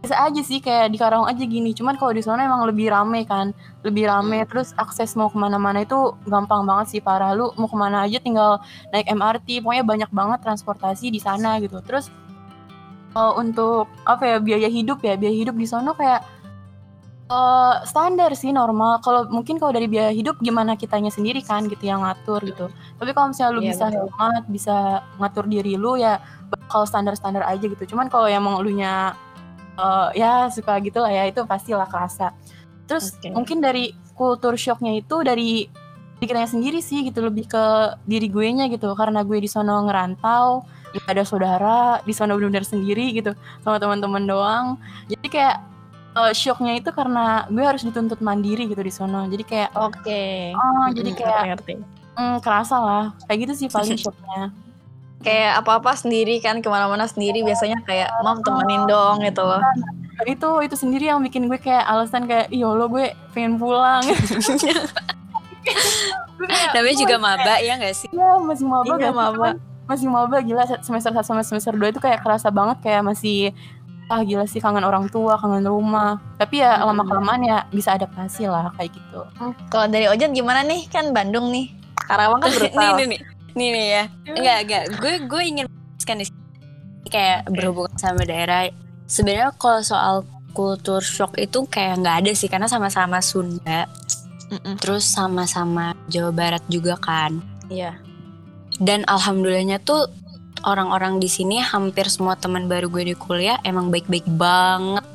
biasa 0.00 0.16
aja 0.16 0.40
sih 0.40 0.64
kayak 0.64 0.96
di 0.96 0.98
Karawang 0.98 1.28
aja 1.28 1.44
gini. 1.44 1.76
Cuman 1.76 2.00
kalau 2.00 2.16
di 2.16 2.24
sana 2.24 2.48
emang 2.48 2.64
lebih 2.64 2.88
rame 2.88 3.28
kan, 3.28 3.52
lebih 3.84 4.08
rame. 4.08 4.40
Terus 4.48 4.72
akses 4.80 5.12
mau 5.12 5.28
ke 5.28 5.36
mana-mana 5.36 5.84
itu 5.84 6.16
gampang 6.24 6.64
banget 6.64 6.96
sih 6.96 7.00
parah. 7.04 7.36
Lu 7.36 7.52
mau 7.60 7.68
ke 7.68 7.76
mana 7.76 8.08
aja 8.08 8.16
tinggal 8.16 8.64
naik 8.96 9.12
MRT. 9.12 9.60
Pokoknya 9.60 9.84
banyak 9.84 10.10
banget 10.10 10.40
transportasi 10.40 11.12
di 11.12 11.20
sana 11.20 11.60
gitu. 11.60 11.84
Terus 11.84 12.08
eh, 13.12 13.32
untuk 13.36 13.92
apa 14.08 14.24
ya 14.24 14.36
biaya 14.40 14.68
hidup 14.72 15.04
ya 15.04 15.20
biaya 15.20 15.36
hidup 15.36 15.60
di 15.60 15.68
sana 15.68 15.92
kayak 15.92 16.24
eh, 17.28 17.74
standar 17.84 18.32
sih 18.32 18.56
normal. 18.56 19.04
Kalau 19.04 19.28
mungkin 19.28 19.60
kalau 19.60 19.76
dari 19.76 19.84
biaya 19.84 20.16
hidup 20.16 20.40
gimana 20.40 20.80
kitanya 20.80 21.12
sendiri 21.12 21.44
kan 21.44 21.68
gitu 21.68 21.84
yang 21.84 22.00
ngatur 22.08 22.40
gitu. 22.48 22.72
Tapi 22.96 23.12
kalau 23.12 23.36
misalnya 23.36 23.52
lu 23.52 23.60
Iya, 23.68 23.76
bisa 23.76 23.84
hemat, 23.92 24.42
bisa 24.48 24.76
ngatur 25.20 25.44
diri 25.44 25.76
lu 25.76 26.00
ya 26.00 26.24
bakal 26.48 26.88
standar-standar 26.88 27.44
aja 27.44 27.68
gitu. 27.68 27.84
Cuman 27.92 28.08
kalau 28.08 28.24
emang 28.32 28.64
lu 28.64 28.72
nya 28.72 29.12
eh, 29.80 30.08
ya 30.20 30.52
suka 30.52 30.76
gitu 30.84 31.00
lah 31.00 31.12
ya 31.12 31.24
itu 31.28 31.40
pastilah 31.48 31.88
kerasa. 31.88 32.36
Terus 32.84 33.16
Oke. 33.16 33.32
mungkin 33.32 33.64
dari 33.64 33.96
kultur 34.12 34.54
shocknya 34.60 35.00
itu 35.00 35.16
dari 35.24 35.64
diri 36.20 36.28
kitanya 36.28 36.50
sendiri 36.52 36.84
sih 36.84 37.00
gitu 37.08 37.24
lebih 37.24 37.48
ke 37.48 37.64
diri 38.04 38.28
gue 38.28 38.44
nya 38.52 38.68
gitu. 38.68 38.92
Karena 38.92 39.24
gue 39.24 39.40
di 39.40 39.48
sono 39.48 39.80
ngerantau 39.88 40.68
gak 40.90 41.06
ada 41.06 41.22
saudara 41.22 41.78
di 42.02 42.10
sono 42.10 42.34
benar-benar 42.34 42.66
sendiri 42.66 43.14
gitu 43.16 43.32
sama 43.64 43.80
teman-teman 43.80 44.28
doang. 44.28 44.66
Jadi 45.08 45.26
kayak 45.32 45.56
eh, 46.20 46.32
shocknya 46.36 46.76
itu 46.76 46.92
karena 46.92 47.48
gue 47.48 47.64
harus 47.64 47.80
dituntut 47.80 48.20
mandiri 48.20 48.68
gitu 48.68 48.82
di 48.84 48.92
sono. 48.92 49.24
Jadi 49.32 49.44
kayak 49.48 49.70
oke. 49.72 50.22
oh 50.52 50.86
jadi 50.92 51.10
kayak 51.16 51.64
hmm, 52.20 52.36
kerasa 52.44 52.76
lah. 52.76 53.04
Kayak 53.24 53.38
gitu 53.48 53.52
sih 53.64 53.68
paling 53.72 53.96
shocknya 54.04 54.52
kayak 55.20 55.60
apa-apa 55.60 55.92
sendiri 55.96 56.40
kan 56.40 56.64
ke 56.64 56.68
mana-mana 56.72 57.04
sendiri 57.04 57.44
biasanya 57.44 57.84
kayak 57.84 58.08
mam 58.24 58.40
temenin 58.40 58.88
dong 58.88 59.20
gitu 59.20 59.44
loh 59.44 59.60
itu 60.24 60.48
itu 60.64 60.76
sendiri 60.76 61.08
yang 61.08 61.20
bikin 61.24 61.48
gue 61.48 61.56
kayak 61.60 61.84
alasan 61.88 62.28
kayak 62.28 62.52
iya 62.52 62.68
lo 62.68 62.88
gue 62.88 63.12
pengen 63.32 63.56
pulang 63.56 64.04
Namanya 66.74 66.96
juga 66.96 67.16
maba 67.20 67.54
ya 67.60 67.76
nggak 67.76 67.94
sih? 67.96 68.08
Iya 68.10 68.40
masih 68.40 68.66
maba 68.66 68.96
Iya, 68.96 69.12
gak 69.12 69.16
maba. 69.16 69.36
Cuman 69.36 69.54
Masih 69.90 70.06
maba 70.06 70.36
gila 70.38 70.62
semester 70.86 71.10
1 71.10 71.26
sama 71.26 71.42
semester 71.42 71.74
2 71.74 71.90
itu 71.90 72.00
kayak 72.00 72.22
kerasa 72.22 72.48
banget 72.48 72.78
kayak 72.80 73.02
masih 73.02 73.50
ah 74.10 74.22
gila 74.22 74.46
sih 74.46 74.62
kangen 74.62 74.86
orang 74.86 75.10
tua, 75.10 75.34
kangen 75.36 75.66
rumah. 75.66 76.22
Tapi 76.38 76.62
ya 76.62 76.78
lama 76.80 77.02
kelamaan 77.02 77.42
ya 77.42 77.66
bisa 77.74 77.98
adaptasi 77.98 78.46
lah 78.46 78.70
kayak 78.78 78.94
gitu. 78.94 79.20
kalau 79.68 79.86
dari 79.90 80.06
Ojan 80.06 80.30
gimana 80.30 80.62
nih 80.62 80.86
kan 80.88 81.10
Bandung 81.10 81.50
nih 81.50 81.74
Karawang 82.06 82.40
kan 82.42 82.50
brutal 82.56 82.80
nih 82.80 82.90
nih 82.96 83.06
nih 83.18 83.20
nih 83.54 83.70
ya. 83.70 84.04
Enggak 84.26 84.58
enggak. 84.66 84.84
Gue 84.98 85.14
gue 85.26 85.42
ingin 85.44 85.66
kan 86.06 86.18
kayak 87.10 87.50
berhubungan 87.50 87.96
sama 87.98 88.22
daerah. 88.24 88.70
Sebenarnya 89.10 89.50
kalau 89.58 89.82
soal 89.82 90.16
kultur 90.54 91.02
shock 91.02 91.38
itu 91.38 91.66
kayak 91.66 92.02
nggak 92.02 92.16
ada 92.26 92.32
sih 92.34 92.50
karena 92.50 92.66
sama-sama 92.66 93.22
Sunda 93.22 93.86
Mm-mm. 94.50 94.82
terus 94.82 95.06
sama-sama 95.06 95.94
Jawa 96.10 96.34
Barat 96.34 96.62
juga 96.66 96.98
kan. 96.98 97.38
Iya. 97.70 97.94
Dan 98.82 99.06
alhamdulillahnya 99.06 99.78
tuh 99.82 100.10
orang-orang 100.66 101.22
di 101.22 101.30
sini 101.30 101.62
hampir 101.62 102.10
semua 102.10 102.34
teman 102.34 102.66
baru 102.66 102.90
gue 102.90 103.14
di 103.14 103.16
kuliah 103.16 103.62
emang 103.62 103.94
baik-baik 103.94 104.26
banget. 104.26 105.06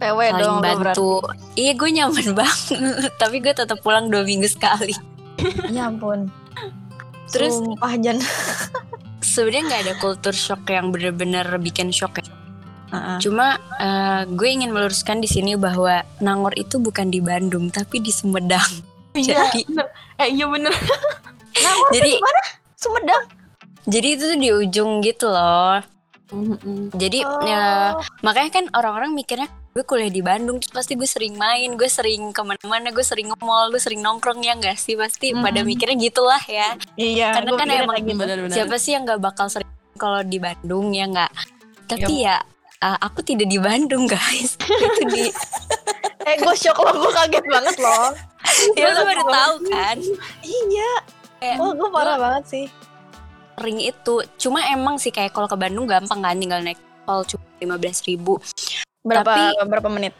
PW 0.00 0.18
saling 0.32 0.40
dong 0.40 0.58
berarti. 0.64 0.80
bantu. 0.96 1.12
iya 1.58 1.72
gue 1.74 1.90
nyaman 1.90 2.28
banget. 2.38 3.12
Tapi 3.18 3.36
gue 3.42 3.54
tetap 3.54 3.78
pulang 3.82 4.06
dua 4.08 4.22
minggu 4.22 4.46
sekali. 4.46 4.94
Ya 5.72 5.90
ampun 5.90 6.30
Terus- 7.30 7.56
Sumpah 7.56 7.94
Jan 7.96 8.18
sebenarnya 9.22 9.62
nggak 9.64 9.82
ada 9.84 9.94
kultur 9.96 10.34
shock 10.34 10.66
yang 10.66 10.90
bener-bener 10.90 11.46
bikin 11.56 11.90
shock 11.90 12.18
ya 12.18 12.26
Heeh. 12.90 13.22
Cuma 13.22 13.54
eh, 13.78 14.26
gue 14.26 14.48
ingin 14.50 14.74
meluruskan 14.74 15.22
di 15.22 15.30
sini 15.30 15.54
bahwa 15.54 16.02
Nangor 16.18 16.50
itu 16.58 16.76
bukan 16.76 17.06
di 17.06 17.22
Bandung 17.22 17.70
tapi 17.70 18.02
di 18.02 18.10
Sumedang. 18.10 18.66
Iya, 19.10 19.46
Jadi 19.46 19.66
bener. 19.66 19.86
Eh 20.18 20.28
iya 20.30 20.46
bener. 20.46 20.70
jadi 21.94 22.18
Sumedang 22.74 23.26
jadi 23.82 24.08
itu 24.14 24.24
tuh 24.24 24.38
di 24.38 24.50
ujung 24.50 25.00
gitu 25.00 25.26
loh. 25.26 25.82
Mm-mm. 26.30 26.94
Jadi 26.94 27.26
Oh. 27.26 27.42
ya, 27.42 27.94
makanya 28.20 28.50
kan 28.52 28.64
orang-orang 28.70 29.10
mikirnya 29.12 29.50
gue 29.70 29.84
kuliah 29.86 30.10
di 30.10 30.18
Bandung 30.18 30.58
terus 30.58 30.74
pasti 30.74 30.98
gue 30.98 31.06
sering 31.06 31.38
main, 31.38 31.78
gue 31.78 31.86
sering 31.86 32.34
ke 32.34 32.42
mana-mana, 32.42 32.90
gue 32.90 33.06
sering 33.06 33.30
nge-mall, 33.30 33.70
gue 33.70 33.78
sering 33.78 34.02
nongkrong 34.02 34.42
ya 34.42 34.58
enggak 34.58 34.74
sih 34.74 34.98
pasti 34.98 35.30
pada 35.30 35.62
mikirnya 35.62 35.94
gitulah 35.94 36.42
ya. 36.50 36.74
iya 36.98 37.38
Karena 37.38 37.50
gua 37.54 37.60
kan 37.62 37.68
emang 37.70 37.96
gitu. 38.02 38.18
Benar-benar. 38.18 38.54
siapa 38.54 38.76
sih 38.82 38.98
yang 38.98 39.06
nggak 39.06 39.22
bakal 39.22 39.46
sering 39.46 39.70
kalau 39.94 40.26
di 40.26 40.42
Bandung 40.42 40.90
ya 40.90 41.06
nggak? 41.06 41.32
Tapi 41.86 42.14
ya 42.26 42.42
eh, 42.82 42.98
aku 42.98 43.22
tidak 43.22 43.46
di 43.46 43.62
Bandung 43.62 44.10
guys. 44.10 44.58
itu 44.90 45.02
di 45.06 45.30
eh 46.28 46.36
gue 46.36 46.54
shock 46.56 46.76
loh 46.76 46.94
gue 47.00 47.12
kaget 47.16 47.44
banget 47.48 47.76
loh 47.80 48.12
ya 48.76 48.92
lu 48.92 49.02
baru 49.08 49.24
tahu 49.24 49.54
kan. 49.72 49.96
iya 50.44 50.92
Kayak, 51.40 51.56
oh 51.56 51.72
gue 51.72 51.88
parah 51.88 52.16
banget 52.20 52.44
sih 52.44 52.66
ring 53.60 53.80
itu 53.80 54.24
cuma 54.36 54.60
emang 54.68 55.00
sih 55.00 55.12
kayak 55.12 55.32
kalau 55.32 55.48
ke 55.48 55.56
Bandung 55.56 55.88
gampang 55.88 56.20
kan 56.20 56.36
tinggal 56.36 56.60
naik 56.60 56.80
tol 57.08 57.24
cuma 57.24 57.44
lima 57.60 57.76
belas 57.80 58.04
ribu 58.04 58.36
berapa 59.00 59.24
Tapi- 59.24 59.56
berapa 59.66 59.88
menit? 59.88 60.14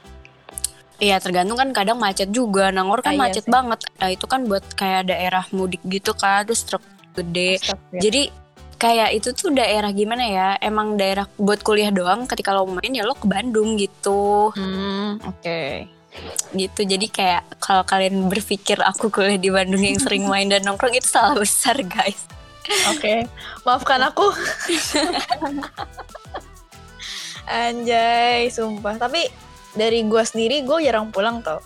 Iya 1.01 1.17
tergantung 1.17 1.57
kan 1.57 1.73
kadang 1.73 1.97
macet 1.97 2.29
juga. 2.29 2.69
Nangor 2.69 3.01
Ah, 3.01 3.05
kan 3.09 3.15
iya 3.17 3.21
macet 3.25 3.45
sih. 3.45 3.53
banget. 3.53 3.81
Nah, 3.97 4.09
itu 4.09 4.25
kan 4.25 4.45
buat 4.45 4.65
kayak 4.75 5.09
daerah 5.09 5.45
mudik 5.51 5.81
gitu 5.83 6.13
kan 6.13 6.45
terus 6.45 6.61
truk 6.63 6.85
gede. 7.13 7.57
Astagfirullah. 7.57 8.01
jadi 8.01 8.23
kayak 8.77 9.11
itu 9.13 9.29
tuh 9.33 9.49
daerah 9.51 9.91
gimana 9.91 10.25
ya? 10.25 10.49
Emang 10.61 10.97
daerah 10.97 11.25
buat 11.37 11.61
kuliah 11.61 11.89
doang 11.89 12.25
ketika 12.25 12.53
lo 12.53 12.65
main 12.65 12.93
ya 12.93 13.05
lo 13.05 13.17
ke 13.17 13.25
Bandung 13.25 13.77
gitu. 13.77 14.53
Hmm 14.53 15.17
oke. 15.25 15.89
Gitu. 16.53 16.81
Jadi 16.85 17.07
kayak 17.09 17.49
kalau 17.57 17.81
kalian 17.83 18.29
berpikir 18.29 18.77
aku 18.81 19.09
kuliah 19.09 19.41
di 19.41 19.49
Bandung 19.49 19.81
yang 19.81 19.97
sering 19.97 20.29
main 20.29 20.49
dan 20.49 20.61
nongkrong 20.65 20.93
itu 20.93 21.09
salah 21.09 21.33
besar 21.35 21.81
guys. 21.81 22.29
Oke, 22.93 23.25
maafkan 23.65 24.05
aku. 24.05 24.29
Anjay, 27.51 28.47
sumpah. 28.49 28.95
Tapi 28.95 29.27
dari 29.75 30.07
gua 30.07 30.23
sendiri, 30.23 30.63
gue 30.63 30.87
jarang 30.87 31.11
pulang 31.11 31.43
tau. 31.43 31.59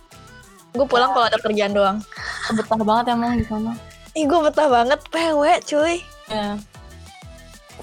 Gue 0.73 0.88
pulang 0.88 1.12
kalau 1.12 1.29
ada 1.29 1.38
kerjaan 1.38 1.77
doang. 1.77 1.99
betah 2.51 2.81
banget 2.81 3.14
emang 3.14 3.37
di 3.40 3.44
sana 3.47 3.73
Ih, 4.12 4.25
gue 4.29 4.40
betah 4.42 4.68
banget, 4.68 5.01
PW 5.09 5.42
cuy. 5.64 5.97
ya 6.29 6.57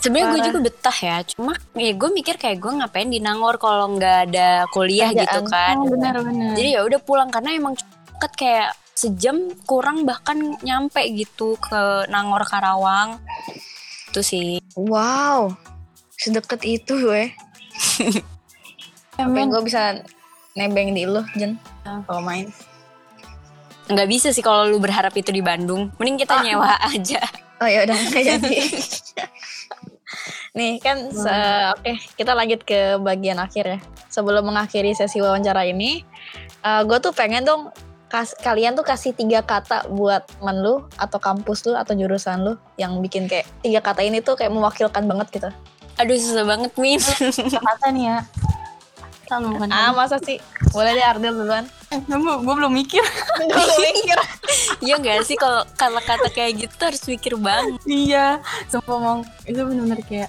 sebenarnya 0.02 0.34
gue 0.34 0.42
juga 0.50 0.60
betah 0.66 0.98
ya 0.98 1.18
cuma 1.22 1.54
ya 1.78 1.94
gue 1.94 2.10
mikir 2.10 2.36
kayak 2.42 2.58
gue 2.58 2.72
ngapain 2.74 3.06
di 3.06 3.22
Nangor 3.22 3.62
kalau 3.62 3.94
nggak 3.94 4.34
ada 4.34 4.66
kuliah 4.74 5.14
gitu 5.14 5.46
Kerjaan. 5.46 5.54
kan 5.54 5.76
oh, 5.78 5.86
benar 5.86 6.16
benar 6.26 6.58
jadi 6.58 6.70
ya 6.74 6.82
udah 6.90 7.00
pulang 7.06 7.30
karena 7.30 7.54
emang 7.54 7.78
deket 7.78 8.34
kayak 8.34 8.70
sejam 8.98 9.54
kurang 9.70 10.06
bahkan 10.10 10.58
nyampe 10.66 11.02
gitu 11.14 11.54
ke 11.62 12.10
Nangor 12.10 12.42
Karawang 12.50 13.22
itu 14.10 14.22
sih 14.26 14.50
Wow, 14.72 15.52
sedekat 16.16 16.64
itu 16.64 16.96
gue. 16.96 17.36
Tapi 19.12 19.40
gue 19.44 19.62
bisa 19.62 20.02
nebeng 20.54 20.92
di 20.92 21.04
lu, 21.04 21.22
Jen. 21.36 21.56
Kalau 21.84 22.22
main. 22.22 22.48
nggak 23.92 24.08
bisa 24.08 24.32
sih 24.32 24.40
kalau 24.40 24.64
lu 24.64 24.80
berharap 24.80 25.12
itu 25.12 25.36
di 25.36 25.44
Bandung 25.44 25.92
mending 26.00 26.16
kita 26.16 26.40
nyewa 26.40 26.80
aja 26.96 27.20
Oh 27.60 27.68
ya 27.68 27.84
udah 27.84 27.92
nggak 27.94 28.24
jadi. 28.24 28.56
Nih 30.58 30.80
kan, 30.80 31.12
se- 31.12 31.70
oke 31.72 31.94
kita 32.16 32.32
lanjut 32.32 32.64
ke 32.64 32.98
bagian 32.98 33.38
akhir 33.38 33.66
ya. 33.68 33.80
Sebelum 34.08 34.44
mengakhiri 34.44 34.92
sesi 34.92 35.20
wawancara 35.20 35.64
ini, 35.64 36.02
gue 36.64 36.98
tuh 36.98 37.12
pengen 37.12 37.44
dong 37.44 37.70
kas- 38.08 38.34
kalian 38.40 38.74
tuh 38.74 38.82
kasih 38.82 39.14
tiga 39.14 39.40
kata 39.40 39.86
buat 39.88 40.26
temen 40.26 40.58
lu 40.60 40.88
atau 40.96 41.22
kampus 41.22 41.64
lu 41.64 41.78
atau 41.78 41.94
jurusan 41.94 42.42
lu 42.42 42.54
yang 42.76 42.98
bikin 42.98 43.30
kayak 43.30 43.46
tiga 43.62 43.80
kata 43.80 44.02
ini 44.02 44.20
tuh 44.20 44.34
kayak 44.34 44.50
mewakilkan 44.50 45.06
banget 45.06 45.28
gitu. 45.32 45.50
Aduh 45.98 46.16
susah 46.16 46.46
banget 46.46 46.72
min. 46.78 47.00
Kata 47.00 47.88
nih 47.92 48.04
ya. 48.08 48.18
Bukan 49.32 49.72
Ah 49.72 49.96
masa 49.96 50.20
sih? 50.20 50.44
Boleh 50.76 50.92
deh 50.92 51.06
Ardel 51.08 51.32
duluan. 51.32 51.64
gue 51.88 52.54
belum 52.56 52.72
mikir. 52.72 53.00
Gue 53.40 53.78
mikir. 53.80 54.18
Iya 54.82 54.98
gak 54.98 55.24
sih 55.24 55.38
kalau 55.38 55.62
kata-kata 55.78 56.28
kayak 56.34 56.66
gitu 56.68 56.82
harus 56.82 57.04
mikir 57.06 57.38
banget. 57.38 57.80
Iya 57.86 58.42
sumpah 58.68 58.98
mong. 58.98 59.20
Itu 59.46 59.64
benar-benar 59.64 60.02
kayak 60.04 60.28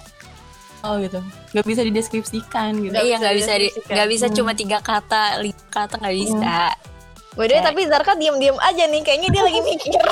oh 0.83 0.99
gitu. 1.01 1.19
Nggak 1.51 1.65
bisa 1.67 1.81
dideskripsikan 1.83 2.71
gitu. 2.79 2.93
Iya 2.93 3.15
nggak 3.19 3.35
bisa 3.35 3.51
di, 3.57 3.67
nggak 3.89 4.07
bisa 4.07 4.25
Hmm. 4.29 4.35
cuma 4.35 4.51
tiga 4.53 4.77
kata 4.79 5.41
lima 5.41 5.57
kata 5.67 5.95
nggak 5.99 6.15
bisa 6.15 6.55
Udah 7.33 7.59
tapi 7.61 7.89
Zarka 7.89 8.13
diem-diem 8.13 8.53
aja 8.55 8.83
nih, 8.85 9.01
kayaknya 9.01 9.29
dia 9.29 9.41
lagi 9.41 9.59
mikir. 9.59 10.03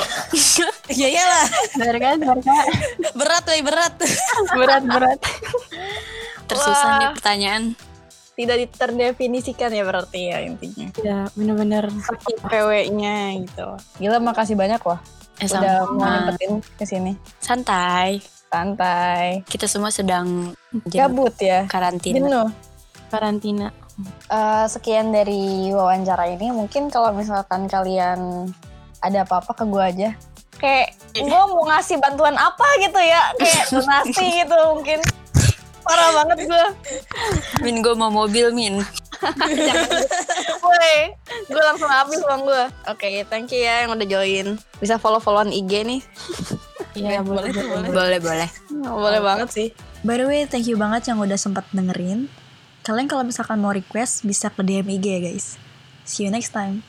ya 1.00 1.06
iyalah 1.08 1.46
benar 1.72 1.96
kan 1.96 2.16
benar 2.18 2.38
kan 2.42 2.66
berat 3.14 3.44
wey 3.46 3.60
berat 3.68 3.94
berat 4.52 4.82
berat 4.84 5.18
tersusah 6.44 6.84
Wah. 6.84 6.98
nih 6.98 7.08
pertanyaan 7.16 7.62
Tidak 8.32 8.56
terdefinisikan 8.72 9.68
ya 9.70 9.84
berarti 9.84 10.32
ya 10.32 10.40
intinya. 10.40 10.88
ya 10.98 11.28
benar-benar 11.36 11.92
PW-nya 12.42 13.44
gitu. 13.44 13.76
Gila 14.00 14.18
makasih 14.18 14.56
banyak 14.56 14.80
loh. 14.80 14.96
Eh, 15.36 15.46
Udah 15.46 15.84
mau 15.86 16.08
nyempetin 16.08 16.64
ke 16.74 16.84
sini. 16.84 17.12
santai 17.38 18.24
Santai. 18.48 19.44
kita 19.44 19.68
semua 19.68 19.92
sedang 19.92 20.56
Gabut 20.88 21.36
ya. 21.36 21.68
karantina 21.68 22.20
Jenuh. 22.20 22.48
karantina 23.08 23.68
Eh, 24.32 24.66
sekian 24.68 25.12
dari 25.12 25.68
wawancara 25.72 26.30
ini. 26.32 26.48
Mungkin 26.54 26.88
kalau 26.88 27.12
misalkan 27.12 27.68
kalian 27.68 28.48
ada 29.02 29.26
apa-apa 29.26 29.52
ke 29.52 29.64
gue 29.68 29.82
aja. 29.82 30.10
Kayak 30.56 30.94
gue 31.12 31.42
mau 31.50 31.66
ngasih 31.66 31.98
bantuan 31.98 32.38
apa 32.38 32.66
gitu 32.80 33.00
ya. 33.02 33.34
Kayak 33.36 33.64
donasi 33.74 34.24
gitu 34.40 34.56
mungkin. 34.72 34.98
Parah 35.82 36.10
banget 36.14 36.46
gue. 36.46 36.64
min 37.66 37.82
gue 37.82 37.94
mau 37.98 38.06
mobil 38.06 38.54
min 38.54 38.78
Woi, 40.62 40.94
gue 41.46 41.62
langsung 41.62 41.90
habis 41.90 42.22
uang 42.22 42.42
gue. 42.46 42.64
Oke, 42.90 43.26
thank 43.30 43.50
you 43.50 43.62
ya 43.62 43.86
yang 43.86 43.94
udah 43.94 44.06
join. 44.06 44.58
Bisa 44.78 44.98
follow-followan 44.98 45.50
IG 45.50 45.72
nih. 45.86 46.00
iya 46.98 47.22
boleh 47.22 47.50
boleh 47.54 47.88
boleh 47.90 48.18
boleh 48.18 48.48
Boleh 48.82 49.20
banget 49.22 49.48
sih. 49.50 49.68
By 50.02 50.18
the 50.18 50.26
way, 50.26 50.42
thank 50.50 50.66
you 50.66 50.74
banget 50.74 51.06
yang 51.10 51.22
udah 51.22 51.38
sempat 51.38 51.66
dengerin. 51.70 52.26
Kalian 52.82 53.06
kalau 53.06 53.22
misalkan 53.22 53.62
mau 53.62 53.70
request 53.70 54.26
bisa 54.26 54.50
ke 54.50 54.58
DM 54.66 54.98
IG 54.98 55.06
ya 55.06 55.20
guys. 55.22 55.54
See 56.02 56.26
you 56.26 56.34
next 56.34 56.50
time. 56.50 56.82